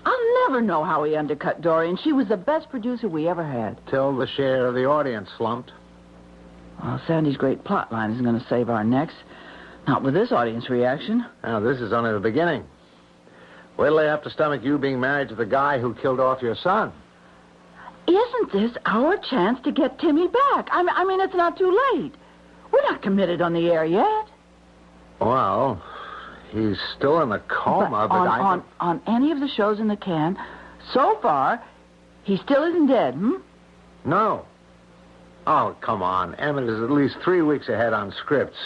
[0.05, 1.97] I'll never know how he undercut Dorian.
[1.97, 3.77] She was the best producer we ever had.
[3.87, 5.71] Till the share of the audience slumped.
[6.83, 9.13] Well, Sandy's great plot line isn't going to save our necks.
[9.87, 11.25] Not with this audience reaction.
[11.43, 12.63] Now, this is only the beginning.
[13.77, 16.41] Wait till they have to stomach you being married to the guy who killed off
[16.41, 16.91] your son.
[18.07, 20.67] Isn't this our chance to get Timmy back?
[20.71, 22.13] I mean, I mean, it's not too late.
[22.71, 24.27] We're not committed on the air yet.
[25.19, 25.81] Well,
[26.51, 28.39] he's still in a coma, but, on, I.
[28.39, 30.37] on, on any of the shows in the can,
[30.93, 31.63] so far,
[32.23, 33.35] he still isn't dead, hmm?
[34.05, 34.45] No.
[35.49, 36.35] Oh, come on.
[36.35, 38.57] Emmett is at least three weeks ahead on scripts.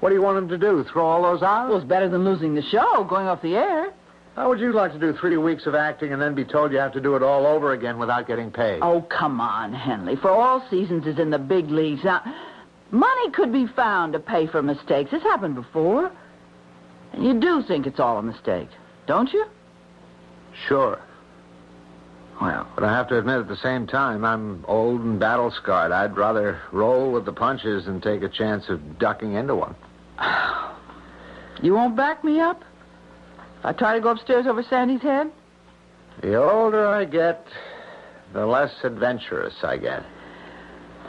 [0.00, 0.82] What do you want him to do?
[0.90, 1.68] Throw all those out?
[1.68, 3.92] Well, it's better than losing the show, going off the air.
[4.34, 6.78] How would you like to do three weeks of acting and then be told you
[6.78, 8.80] have to do it all over again without getting paid?
[8.80, 10.16] Oh, come on, Henley.
[10.16, 12.02] For all seasons is in the big leagues.
[12.02, 12.22] Now,
[12.90, 15.10] money could be found to pay for mistakes.
[15.12, 16.10] It's happened before.
[17.12, 18.68] And you do think it's all a mistake,
[19.06, 19.44] don't you?
[20.66, 20.98] Sure.
[22.42, 25.92] Well, But I have to admit at the same time, I'm old and battle scarred.
[25.92, 29.76] I'd rather roll with the punches than take a chance of ducking into one.
[31.62, 32.64] you won't back me up?
[33.62, 35.30] I try to go upstairs over Sandy's head?
[36.20, 37.46] The older I get,
[38.32, 40.04] the less adventurous I get.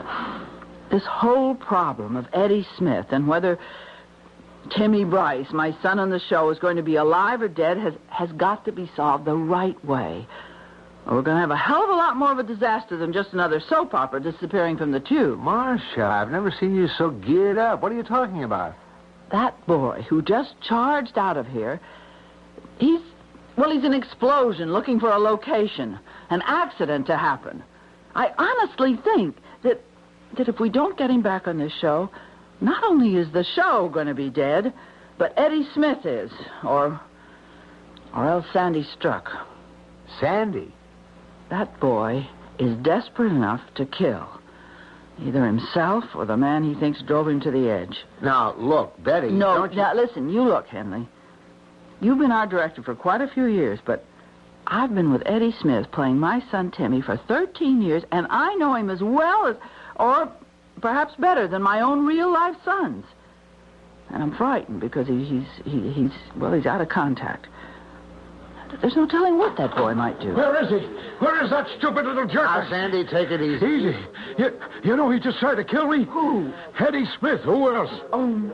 [0.90, 3.58] This whole problem of Eddie Smith and whether
[4.76, 7.94] Timmy Bryce, my son on the show, is going to be alive or dead has,
[8.10, 10.28] has got to be solved the right way.
[11.06, 13.34] We're going to have a hell of a lot more of a disaster than just
[13.34, 15.38] another soap opera disappearing from the tube.
[15.38, 17.82] Marcia, I've never seen you so geared up.
[17.82, 18.74] What are you talking about?
[19.30, 21.78] That boy who just charged out of here,
[22.78, 23.00] he's,
[23.58, 25.98] well, he's an explosion looking for a location,
[26.30, 27.62] an accident to happen.
[28.14, 29.82] I honestly think that,
[30.38, 32.10] that if we don't get him back on this show,
[32.62, 34.72] not only is the show going to be dead,
[35.18, 36.30] but Eddie Smith is,
[36.64, 36.98] or,
[38.16, 39.28] or else Sandy Struck.
[40.18, 40.72] Sandy?
[41.56, 42.26] That boy
[42.58, 44.26] is desperate enough to kill.
[45.20, 47.96] Either himself or the man he thinks drove him to the edge.
[48.20, 49.30] Now, look, Betty.
[49.30, 49.78] No, don't you...
[49.78, 51.06] now listen, you look, Henley.
[52.00, 54.04] You've been our director for quite a few years, but
[54.66, 58.74] I've been with Eddie Smith playing my son Timmy for 13 years, and I know
[58.74, 59.56] him as well as,
[59.94, 60.32] or
[60.80, 63.04] perhaps better than my own real life sons.
[64.10, 67.46] And I'm frightened because he, he's, he, he's, well, he's out of contact.
[68.80, 70.34] There's no telling what that boy might do.
[70.34, 70.86] Where is he?
[71.18, 72.44] Where is that stupid little jerk?
[72.44, 73.64] Now, Sandy, take it easy.
[73.64, 73.98] Easy.
[74.38, 76.04] You, you know he just tried to kill me?
[76.04, 76.52] Who?
[76.78, 77.40] Eddie Smith.
[77.42, 77.90] Who else?
[78.12, 78.52] Oh,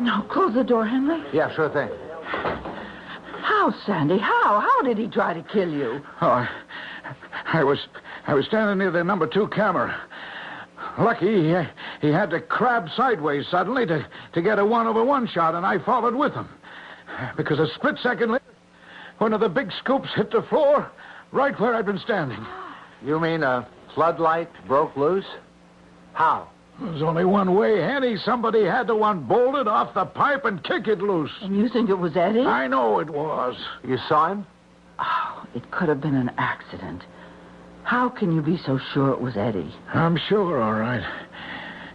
[0.00, 0.22] no.
[0.30, 1.22] Close the door, Henley.
[1.32, 1.88] Yeah, sure thing.
[3.42, 4.18] How, Sandy?
[4.18, 4.60] How?
[4.60, 6.00] How did he try to kill you?
[6.20, 6.48] Oh, I,
[7.52, 7.78] I was
[8.26, 9.96] I was standing near the number two camera.
[10.98, 11.54] Lucky he,
[12.00, 15.64] he had to crab sideways suddenly to, to get a one over one shot, and
[15.64, 16.48] I followed with him.
[17.36, 18.44] Because a split second later,
[19.18, 20.90] one of the big scoops hit the floor
[21.32, 22.44] right where I'd been standing.
[23.02, 25.26] You mean a floodlight broke loose?
[26.12, 26.48] How?
[26.80, 28.16] There's only one way, Henny.
[28.18, 31.30] Somebody had to unbolt it off the pipe and kick it loose.
[31.40, 32.40] And you think it was Eddie?
[32.40, 33.56] I know it was.
[33.82, 34.46] You saw him?
[34.98, 37.02] Oh, it could have been an accident.
[37.84, 39.74] How can you be so sure it was Eddie?
[39.94, 41.04] I'm sure, all right.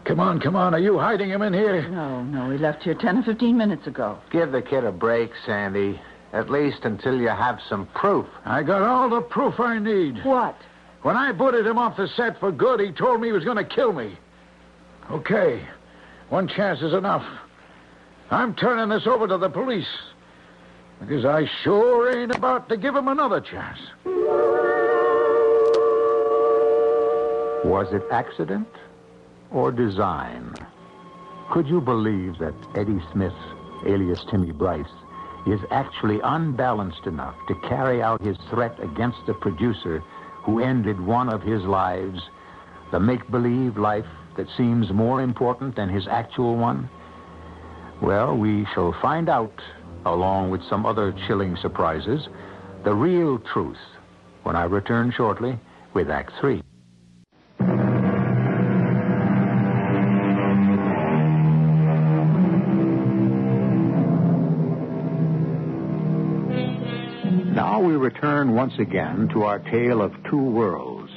[0.05, 0.73] Come on, come on.
[0.73, 1.87] Are you hiding him in here?
[1.89, 2.49] No, no.
[2.49, 4.17] He left here 10 or 15 minutes ago.
[4.31, 6.01] Give the kid a break, Sandy.
[6.33, 8.25] At least until you have some proof.
[8.45, 10.23] I got all the proof I need.
[10.23, 10.55] What?
[11.01, 13.57] When I booted him off the set for good, he told me he was going
[13.57, 14.17] to kill me.
[15.09, 15.67] Okay.
[16.29, 17.25] One chance is enough.
[18.29, 19.89] I'm turning this over to the police.
[21.01, 23.79] Because I sure ain't about to give him another chance.
[27.65, 28.67] Was it accident
[29.51, 30.53] or design?
[31.51, 33.33] Could you believe that Eddie Smith,
[33.85, 34.85] alias Timmy Bryce,
[35.47, 40.03] is actually unbalanced enough to carry out his threat against the producer
[40.43, 42.19] who ended one of his lives,
[42.91, 44.05] the make believe life
[44.37, 46.89] that seems more important than his actual one?
[48.01, 49.53] Well, we shall find out,
[50.05, 52.27] along with some other chilling surprises,
[52.83, 53.77] the real truth
[54.43, 55.59] when I return shortly
[55.93, 56.63] with Act 3.
[68.01, 71.11] Return once again to our tale of two worlds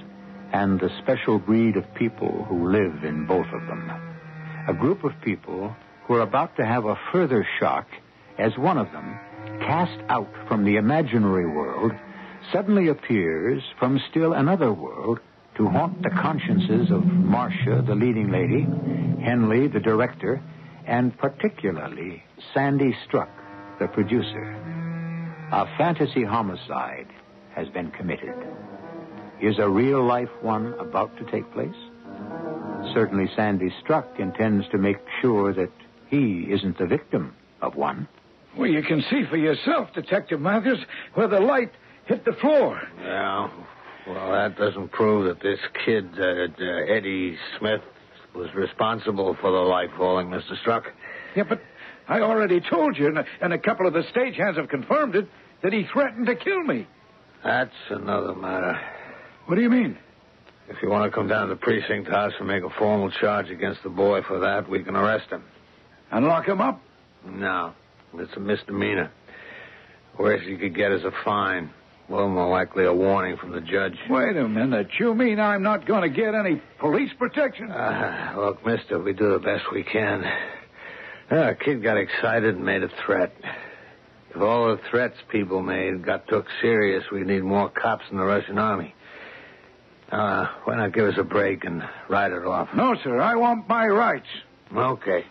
[0.52, 3.90] and the special breed of people who live in both of them.
[4.68, 5.74] A group of people
[6.06, 7.86] who are about to have a further shock
[8.38, 9.18] as one of them,
[9.60, 11.92] cast out from the imaginary world,
[12.52, 15.20] suddenly appears from still another world
[15.56, 18.66] to haunt the consciences of Marcia, the leading lady,
[19.24, 20.42] Henley, the director,
[20.86, 23.30] and particularly Sandy Struck,
[23.78, 24.93] the producer.
[25.52, 27.07] A fantasy homicide
[27.54, 28.35] has been committed.
[29.40, 31.74] Is a real life one about to take place?
[32.92, 35.70] Certainly, Sandy Struck intends to make sure that
[36.09, 38.09] he isn't the victim of one.
[38.57, 40.78] Well, you can see for yourself, Detective Matthews,
[41.14, 41.72] where the light
[42.07, 42.80] hit the floor.
[43.02, 43.50] Yeah.
[44.07, 47.80] Well, that doesn't prove that this kid, uh, uh, Eddie Smith,
[48.35, 50.59] was responsible for the light falling, Mr.
[50.61, 50.85] Struck.
[51.35, 51.61] Yeah, but
[52.08, 55.26] I already told you, and a, couple of the stagehands have confirmed it,
[55.62, 56.86] that he threatened to kill me.
[57.42, 58.78] That's another matter.
[59.46, 59.98] What do you mean?
[60.68, 63.50] If you want to come down to the precinct house and make a formal charge
[63.50, 65.44] against the boy for that, we can arrest him.
[66.10, 66.80] And lock him up?
[67.26, 67.74] No.
[68.14, 69.10] It's a misdemeanor.
[70.18, 71.70] Worst you could get is a fine.
[72.08, 73.96] Well, more likely a warning from the judge.
[74.10, 74.88] Wait a minute.
[74.98, 77.70] You mean I'm not going to get any police protection?
[77.70, 80.24] Uh, look, mister, we do the best we can.
[81.35, 83.35] Uh, a kid got excited and made a threat.
[84.30, 88.24] If all the threats people made got took serious, we'd need more cops in the
[88.24, 88.94] Russian army.
[90.12, 92.68] Uh, why not give us a break and ride it off?
[92.72, 93.20] No, sir.
[93.20, 94.28] I want my rights.
[94.72, 95.24] Okay.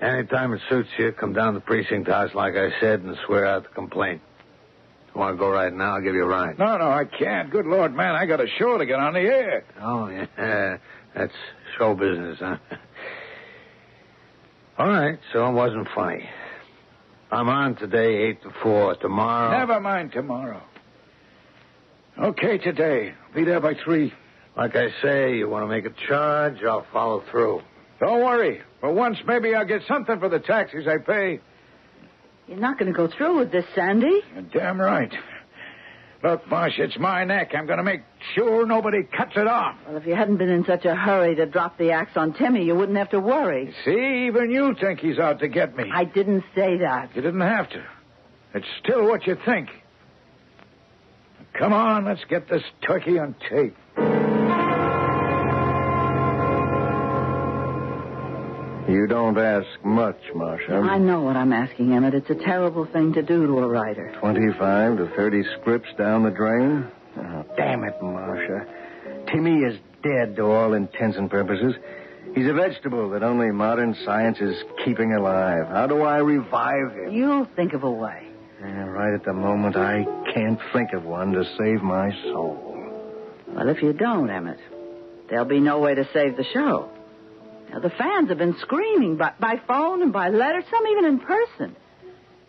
[0.00, 3.44] Anytime it suits you, come down to the precinct house, like I said, and swear
[3.44, 4.22] out the complaint.
[5.14, 5.96] You want to go right now?
[5.96, 6.58] I'll give you a ride.
[6.58, 7.50] No, no, I can't.
[7.50, 9.64] Good Lord, man, I got a show to get on the air.
[9.78, 10.78] Oh, yeah.
[11.14, 11.34] That's
[11.76, 12.56] show business, huh?
[14.76, 16.28] All right, so it wasn't funny.
[17.30, 18.96] I'm on today, 8 to 4.
[18.96, 19.58] Tomorrow.
[19.58, 20.62] Never mind tomorrow.
[22.18, 23.14] Okay, today.
[23.34, 24.12] Be there by three.
[24.56, 27.62] Like I say, you want to make a charge, I'll follow through.
[28.00, 28.60] Don't worry.
[28.80, 31.40] For once, maybe I'll get something for the taxis I pay.
[32.46, 34.20] You're not going to go through with this, Sandy.
[34.32, 35.12] You're damn right.
[36.24, 37.50] Look, Marsh, it's my neck.
[37.54, 38.00] I'm going to make
[38.34, 39.76] sure nobody cuts it off.
[39.86, 42.64] Well, if you hadn't been in such a hurry to drop the axe on Timmy,
[42.64, 43.74] you wouldn't have to worry.
[43.84, 45.84] See, even you think he's out to get me.
[45.92, 47.14] I didn't say that.
[47.14, 47.84] You didn't have to.
[48.54, 49.68] It's still what you think.
[51.52, 53.76] Come on, let's get this turkey on tape.
[59.24, 60.74] Don't ask much, Marcia.
[60.74, 62.14] I know what I'm asking, Emmett.
[62.14, 64.14] It's a terrible thing to do to a writer.
[64.20, 66.86] 25 to 30 scripts down the drain?
[67.16, 68.66] Oh, damn it, Marcia.
[69.32, 71.74] Timmy is dead to all intents and purposes.
[72.34, 75.68] He's a vegetable that only modern science is keeping alive.
[75.68, 77.12] How do I revive him?
[77.12, 78.26] You'll think of a way.
[78.60, 80.04] Yeah, right at the moment, I
[80.34, 82.60] can't think of one to save my soul.
[83.48, 84.58] Well, if you don't, Emmett,
[85.30, 86.90] there'll be no way to save the show.
[87.74, 91.18] Now, the fans have been screaming by, by phone and by letter, some even in
[91.18, 91.74] person.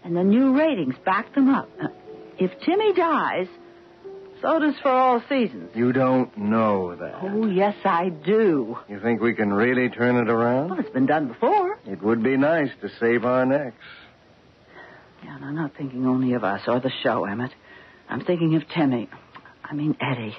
[0.04, 1.68] And the new ratings back them up.
[1.82, 1.88] Uh,
[2.38, 3.48] if Timmy dies,
[4.40, 5.72] so does for all seasons.
[5.74, 7.16] You don't know that.
[7.24, 8.78] Oh, yes, I do.
[8.88, 10.70] You think we can really turn it around?
[10.70, 11.80] Well, it's been done before.
[11.88, 13.82] It would be nice to save our necks.
[15.24, 17.52] Yeah, and I'm not thinking only of us or the show, Emmett.
[18.08, 19.10] I'm thinking of Timmy.
[19.64, 20.38] I mean, Eddie.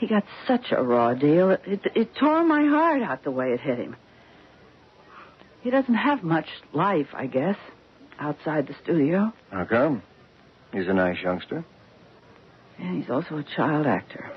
[0.00, 1.50] He got such a raw deal.
[1.50, 3.96] It, it, it tore my heart out the way it hit him.
[5.60, 7.58] He doesn't have much life, I guess,
[8.18, 9.30] outside the studio.
[9.50, 10.02] How come?
[10.72, 11.66] He's a nice youngster.
[12.78, 14.32] And he's also a child actor.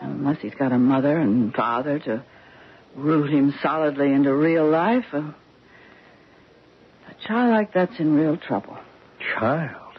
[0.00, 2.24] Unless he's got a mother and father to
[2.96, 5.34] root him solidly into real life, a, a
[7.28, 8.76] child like that's in real trouble.
[9.38, 9.98] Child?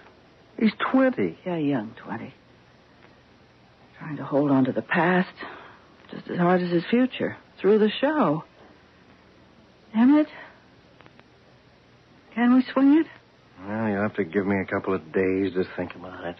[0.59, 1.37] He's 20.
[1.45, 2.33] Yeah, young 20.
[3.99, 5.33] Trying to hold on to the past
[6.11, 8.43] just as hard as his future through the show.
[9.95, 10.27] Emmett,
[12.33, 13.07] can we swing it?
[13.65, 16.35] Well, you'll have to give me a couple of days to think about it.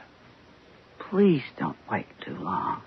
[1.10, 2.82] Please don't wait too long.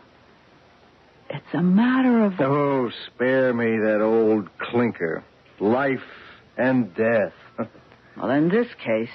[1.31, 2.35] It's a matter of.
[2.41, 5.25] Oh, spare me that old clinker.
[5.61, 5.99] Life
[6.57, 7.33] and death.
[8.17, 9.11] well, in this case,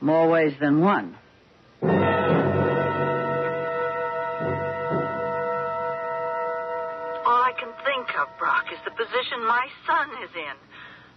[0.00, 1.16] more ways than one.
[9.02, 10.56] Position my son is in.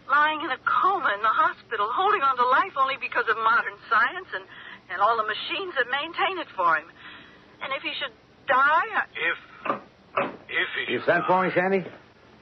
[0.10, 3.74] Lying in a coma in the hospital, holding on to life only because of modern
[3.90, 4.46] science and,
[4.94, 6.86] and all the machines that maintain it for him.
[7.62, 8.14] And if he should
[8.48, 8.90] die.
[8.94, 9.04] I...
[9.14, 9.38] If.
[10.46, 11.84] If he You sent for me, Sandy?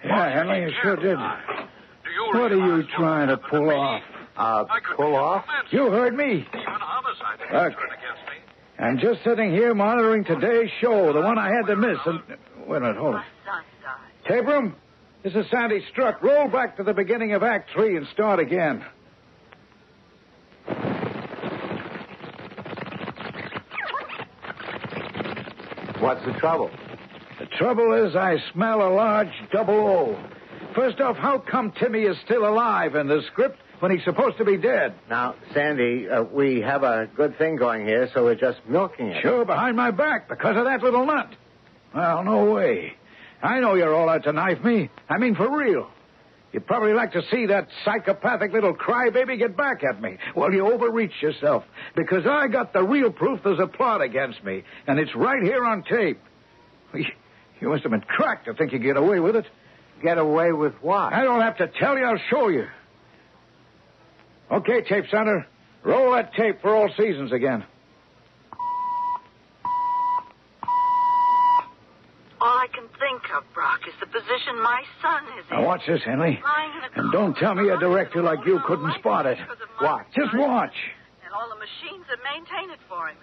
[0.03, 1.15] Yeah, Henley, you sure did.
[1.15, 4.03] Do you What are you trying to pull off?
[4.35, 4.65] Uh,
[4.97, 5.45] pull off?
[5.71, 6.43] You heard me.
[6.43, 7.73] Even homicide if Look.
[7.79, 8.37] against me.
[8.79, 11.97] I'm just sitting here monitoring today's show, the one I had to miss.
[12.05, 12.19] And
[12.67, 13.21] wait a minute, hold it.
[13.45, 14.27] Son died.
[14.27, 14.75] Tape room,
[15.23, 16.21] this is Sandy Struck.
[16.21, 18.83] Roll back to the beginning of Act Three and start again.
[25.99, 26.69] What's the trouble?
[27.39, 30.23] The trouble is, I smell a large double O.
[30.75, 34.45] First off, how come Timmy is still alive in the script when he's supposed to
[34.45, 34.95] be dead?
[35.09, 39.21] Now, Sandy, uh, we have a good thing going here, so we're just milking it.
[39.21, 41.33] Sure, behind my back, because of that little nut.
[41.95, 42.97] Well, no way.
[43.43, 44.89] I know you're all out to knife me.
[45.09, 45.89] I mean, for real.
[46.53, 50.17] You'd probably like to see that psychopathic little crybaby get back at me.
[50.35, 51.63] Well, you overreach yourself,
[51.95, 55.65] because I got the real proof there's a plot against me, and it's right here
[55.65, 56.21] on tape.
[56.93, 59.45] You must have been cracked to think you get away with it.
[60.03, 61.11] Get away with what?
[61.11, 62.67] I don't have to tell you, I'll show you.
[64.51, 65.47] Okay, tape center.
[65.83, 67.65] Roll that tape for all seasons again.
[72.39, 75.57] All I can think of, Brock, is the position my son is in.
[75.57, 76.39] Now watch this, Henley.
[76.43, 79.37] Lying in a And don't tell me a director like you couldn't spot it.
[79.81, 80.05] Watch.
[80.15, 80.73] Just watch.
[81.25, 83.17] And all the machines that maintain it for him.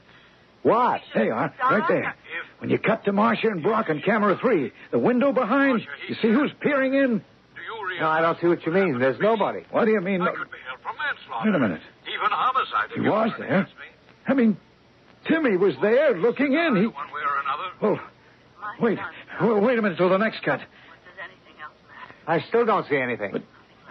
[0.62, 1.00] What?
[1.14, 2.14] There you are, right there.
[2.58, 6.28] When you cut to Marcia and Brock on camera three, the window behind, you see
[6.28, 7.18] who's peering in?
[7.18, 8.98] Do you realize No, I don't see what you mean.
[8.98, 9.60] There's nobody.
[9.70, 10.20] What do you mean?
[10.20, 11.50] I no- could be held for manslaughter?
[11.50, 11.80] Wait a minute.
[12.06, 13.68] Even homicide if He was there.
[14.28, 14.58] I mean,
[15.26, 16.76] Timmy was there looking in.
[16.76, 16.86] He.
[16.88, 17.70] One way or another.
[17.80, 18.00] Well,
[18.80, 18.98] wait.
[19.40, 19.48] Son.
[19.48, 20.60] Well, wait a minute till the next cut.
[20.60, 20.68] What
[21.04, 21.72] does anything else
[22.26, 22.42] matter?
[22.44, 23.32] I still don't see anything.
[23.32, 23.42] But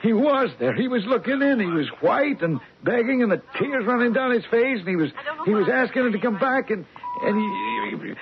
[0.02, 0.74] he was there.
[0.76, 1.60] He was looking in.
[1.60, 4.80] He was white and begging, and the tears running down his face.
[4.80, 5.10] And he was
[5.46, 6.70] he was asking him to come back.
[6.70, 6.86] And
[7.24, 8.14] and he, he-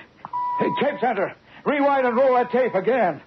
[0.60, 3.22] hey, tape center, rewind and roll that tape again.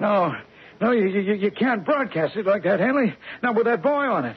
[0.00, 0.34] No,
[0.80, 3.14] no, you, you, you can't broadcast it like that, Henley.
[3.42, 4.36] Not with that boy on it.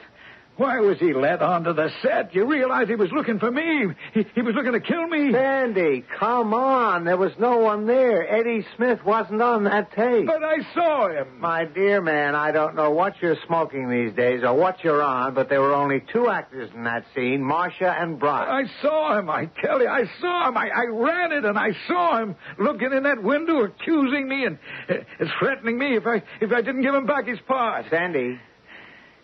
[0.56, 2.32] Why was he let onto the set?
[2.32, 3.86] You realize he was looking for me.
[4.12, 5.32] He, he was looking to kill me.
[5.32, 7.04] Sandy, come on.
[7.04, 8.32] There was no one there.
[8.32, 10.26] Eddie Smith wasn't on that tape.
[10.26, 11.40] But I saw him.
[11.40, 15.34] My dear man, I don't know what you're smoking these days or what you're on,
[15.34, 18.46] but there were only two actors in that scene, Marcia and Brock.
[18.48, 19.28] I saw him.
[19.28, 20.56] I tell you, I saw him.
[20.56, 24.58] I, I ran it and I saw him looking in that window, accusing me and
[24.88, 24.94] uh,
[25.40, 27.86] threatening me if I if I didn't give him back his part.
[27.90, 28.38] Sandy,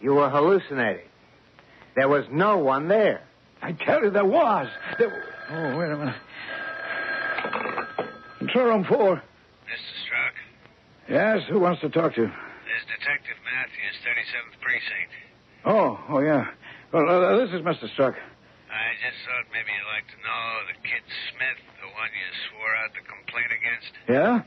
[0.01, 1.05] you were hallucinating.
[2.01, 3.21] There was no one there.
[3.61, 4.73] I tell you, there was.
[4.97, 5.13] There...
[5.53, 6.17] Oh, wait a minute.
[8.41, 9.21] Control room four.
[9.21, 9.93] Mr.
[10.09, 10.35] Struck,
[11.13, 12.25] Yes, who wants to talk to?
[12.25, 12.33] you?
[12.33, 15.13] there's Detective Matthews, 37th Precinct.
[15.69, 16.49] Oh, oh yeah.
[16.89, 17.85] Well, uh, this is Mr.
[17.93, 18.17] Struck.
[18.17, 21.05] I just thought maybe you'd like to know the kid
[21.37, 23.93] Smith, the one you swore out the complaint against.
[24.09, 24.41] Yeah?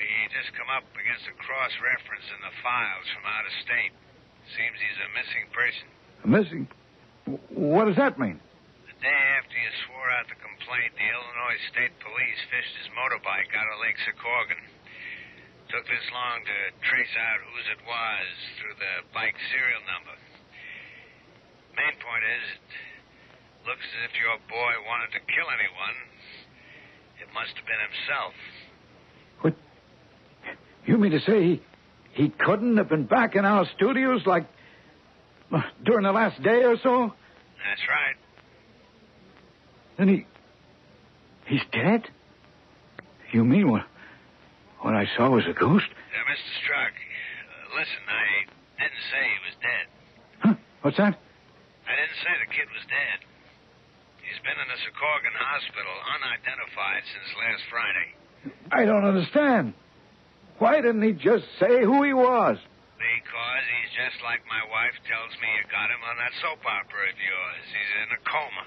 [0.00, 3.92] We just come up against a cross reference in the files from out of state.
[4.56, 5.92] Seems he's a missing person.
[6.24, 6.68] Missing.
[7.52, 8.40] What does that mean?
[8.88, 13.52] The day after you swore out the complaint, the Illinois State Police fished his motorbike
[13.54, 14.60] out of Lake Secorgan.
[15.68, 16.56] Took this long to
[16.88, 20.16] trace out whose it was through the bike serial number.
[21.76, 25.96] Main point is, it looks as if your boy wanted to kill anyone.
[27.20, 28.34] It must have been himself.
[29.44, 29.54] What?
[30.88, 31.56] You mean to say he,
[32.16, 34.48] he couldn't have been back in our studios like
[35.84, 37.12] during the last day or so?
[37.68, 38.16] That's right.
[39.98, 40.26] Then he.
[41.46, 42.04] He's dead?
[43.32, 43.84] You mean what,
[44.80, 45.88] what I saw was a ghost?
[45.88, 46.52] Uh, Mr.
[46.64, 49.84] Struck, uh, listen, I didn't say he was dead.
[50.40, 50.54] Huh?
[50.80, 51.16] What's that?
[51.16, 53.18] I didn't say the kid was dead.
[54.24, 58.08] He's been in the Secorgan hospital unidentified since last Friday.
[58.72, 59.72] I don't understand.
[60.58, 62.58] Why didn't he just say who he was?
[62.98, 67.06] Because he's just like my wife tells me you got him on that soap opera
[67.06, 67.64] of yours.
[67.70, 68.66] He's in a coma.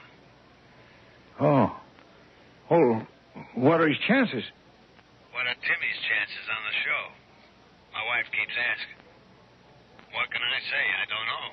[1.43, 1.67] Oh.
[2.71, 2.93] Oh,
[3.59, 4.43] what are his chances?
[5.35, 7.03] What are Timmy's chances on the show?
[7.91, 9.03] My wife keeps asking.
[10.15, 10.83] What can I say?
[10.83, 11.47] I don't know.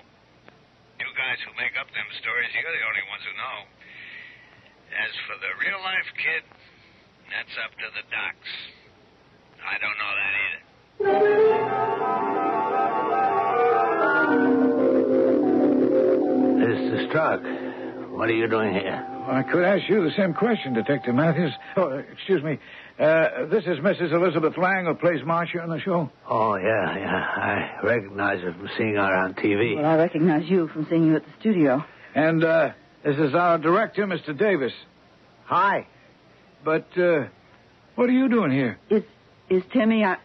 [1.02, 3.58] You guys who make up them stories, you're the only ones who know.
[4.94, 6.42] As for the real life kid,
[7.30, 8.52] that's up to the docs.
[9.62, 11.97] I don't know that either.
[17.08, 18.10] Mr.
[18.10, 19.06] What are you doing here?
[19.28, 21.52] I could ask you the same question, Detective Matthews.
[21.76, 22.58] Oh, excuse me.
[22.98, 24.12] Uh, this is Mrs.
[24.12, 26.10] Elizabeth Lang, who plays Marcia on the show.
[26.28, 27.78] Oh, yeah, yeah.
[27.82, 29.76] I recognize her from seeing her on TV.
[29.76, 31.84] Well, I recognize you from seeing you at the studio.
[32.14, 32.70] And uh,
[33.04, 34.36] this is our director, Mr.
[34.36, 34.72] Davis.
[35.44, 35.86] Hi.
[36.64, 37.26] But uh,
[37.94, 38.78] what are you doing here?
[38.90, 39.04] Is
[39.48, 40.04] is Timmy?
[40.04, 40.16] I,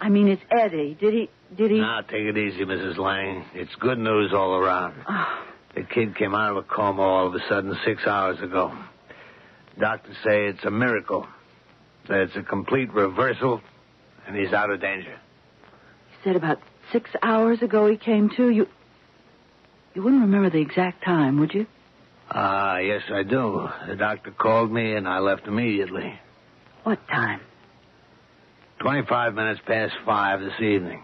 [0.00, 0.96] I mean, it's Eddie.
[0.98, 1.30] Did he?
[1.54, 1.80] Did he?
[1.80, 2.96] Now, take it easy, Mrs.
[2.96, 3.44] Lang.
[3.54, 4.94] It's good news all around.
[5.08, 5.44] Oh,
[5.76, 8.72] The kid came out of a coma all of a sudden six hours ago.
[9.78, 11.26] Doctors say it's a miracle.
[12.08, 13.60] That it's a complete reversal,
[14.26, 15.10] and he's out of danger.
[15.10, 16.60] you said about
[16.92, 18.48] six hours ago he came to.
[18.48, 18.66] You.
[19.94, 21.66] You wouldn't remember the exact time, would you?
[22.30, 23.68] Ah, yes, I do.
[23.86, 26.18] The doctor called me, and I left immediately.
[26.84, 27.40] What time?
[28.78, 31.02] Twenty-five minutes past five this evening.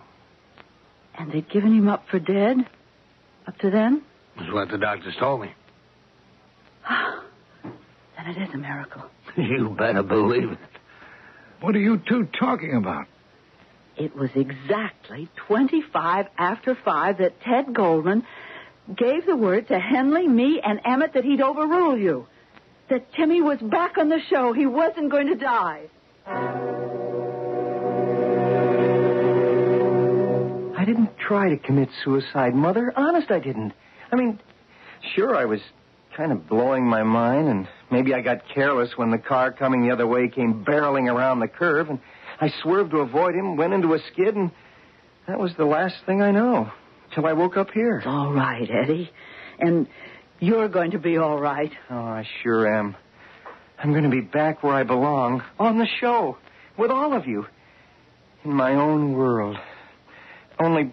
[1.18, 2.56] And they'd given him up for dead.
[3.46, 4.02] Up to then.
[4.40, 5.52] Is what the doctors told me.
[6.86, 7.22] Ah,
[7.64, 9.02] then it is a miracle.
[9.36, 10.58] you better believe it.
[11.60, 13.06] What are you two talking about?
[13.96, 18.24] It was exactly 25 after 5 that Ted Goldman
[18.96, 22.26] gave the word to Henley, me, and Emmett that he'd overrule you.
[22.88, 24.52] That Timmy was back on the show.
[24.52, 25.82] He wasn't going to die.
[30.82, 32.92] I didn't try to commit suicide, Mother.
[32.96, 33.72] Honest, I didn't.
[34.12, 34.38] I mean,
[35.14, 35.60] sure, I was
[36.16, 39.92] kind of blowing my mind, and maybe I got careless when the car coming the
[39.92, 41.98] other way came barreling around the curve, and
[42.38, 44.50] I swerved to avoid him, went into a skid, and
[45.26, 46.70] that was the last thing I know.
[47.14, 47.98] Till I woke up here.
[47.98, 49.10] It's all right, Eddie.
[49.58, 49.86] And
[50.40, 51.72] you're going to be all right.
[51.90, 52.96] Oh, I sure am.
[53.78, 56.36] I'm going to be back where I belong, on the show,
[56.76, 57.46] with all of you,
[58.44, 59.56] in my own world.
[60.58, 60.92] Only,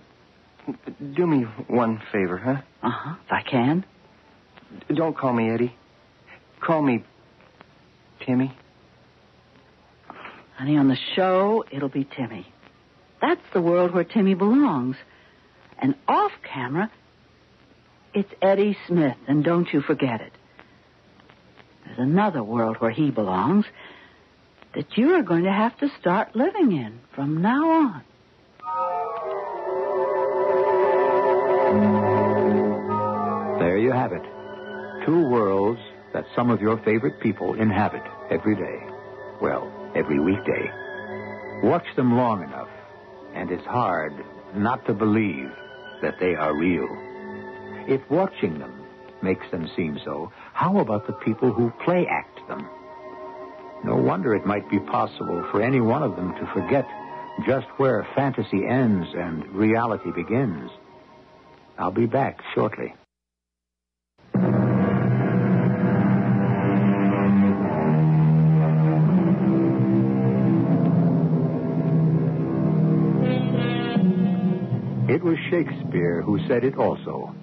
[1.14, 2.62] do me one favor, huh?
[2.84, 3.16] Uh huh.
[3.26, 3.86] If I can.
[4.94, 5.76] Don't call me Eddie.
[6.62, 7.04] Call me
[8.26, 8.56] Timmy.
[10.58, 12.46] Honey, on the show, it'll be Timmy.
[13.22, 14.98] That's the world where Timmy belongs.
[15.82, 16.92] And off camera,
[18.14, 20.34] it's Eddie Smith, and don't you forget it.
[21.86, 23.66] There's another world where he belongs
[24.76, 28.04] that you are going to have to start living in from now on.
[33.90, 34.22] You have it.
[35.04, 35.80] Two worlds
[36.14, 38.80] that some of your favorite people inhabit every day.
[39.42, 39.66] Well,
[39.96, 40.70] every weekday.
[41.64, 42.70] Watch them long enough,
[43.34, 44.14] and it's hard
[44.54, 45.50] not to believe
[46.04, 46.88] that they are real.
[47.88, 48.86] If watching them
[49.24, 52.70] makes them seem so, how about the people who play act them?
[53.84, 56.86] No wonder it might be possible for any one of them to forget
[57.48, 60.70] just where fantasy ends and reality begins.
[61.80, 62.94] I'll be back shortly.
[75.50, 77.36] Shakespeare who said it also.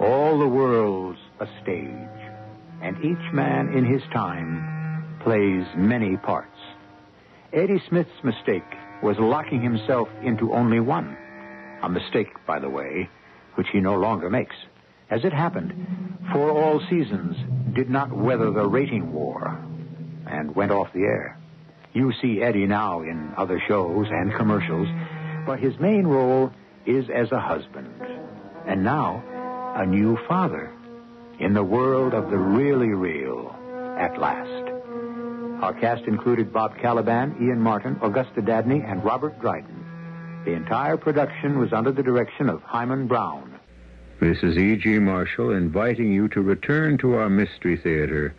[0.00, 2.20] All the world's a stage,
[2.82, 6.58] and each man in his time plays many parts.
[7.52, 8.64] Eddie Smith's mistake
[9.02, 11.16] was locking himself into only one.
[11.82, 13.08] A mistake, by the way,
[13.54, 14.56] which he no longer makes.
[15.10, 15.72] As it happened,
[16.32, 17.36] For All Seasons
[17.74, 19.58] did not weather the rating war
[20.26, 21.38] and went off the air.
[21.92, 24.88] You see Eddie now in other shows and commercials,
[25.46, 26.50] but his main role
[26.86, 27.88] is as a husband.
[28.66, 29.22] And now,
[29.76, 30.72] a new father
[31.38, 33.54] in the world of the really real
[33.98, 34.70] at last.
[35.62, 39.84] Our cast included Bob Kaliban, Ian Martin, Augusta Dabney, and Robert Dryden.
[40.44, 43.58] The entire production was under the direction of Himan Brown.
[44.20, 44.98] Is E.G.
[45.00, 48.34] Marshall inviting you to return to our Mystery Theater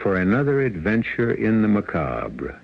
[0.00, 2.60] for another adventure in the macabre.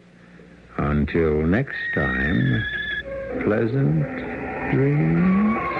[0.76, 2.64] Until next time,
[3.44, 4.39] pleasant
[4.70, 5.79] dreams.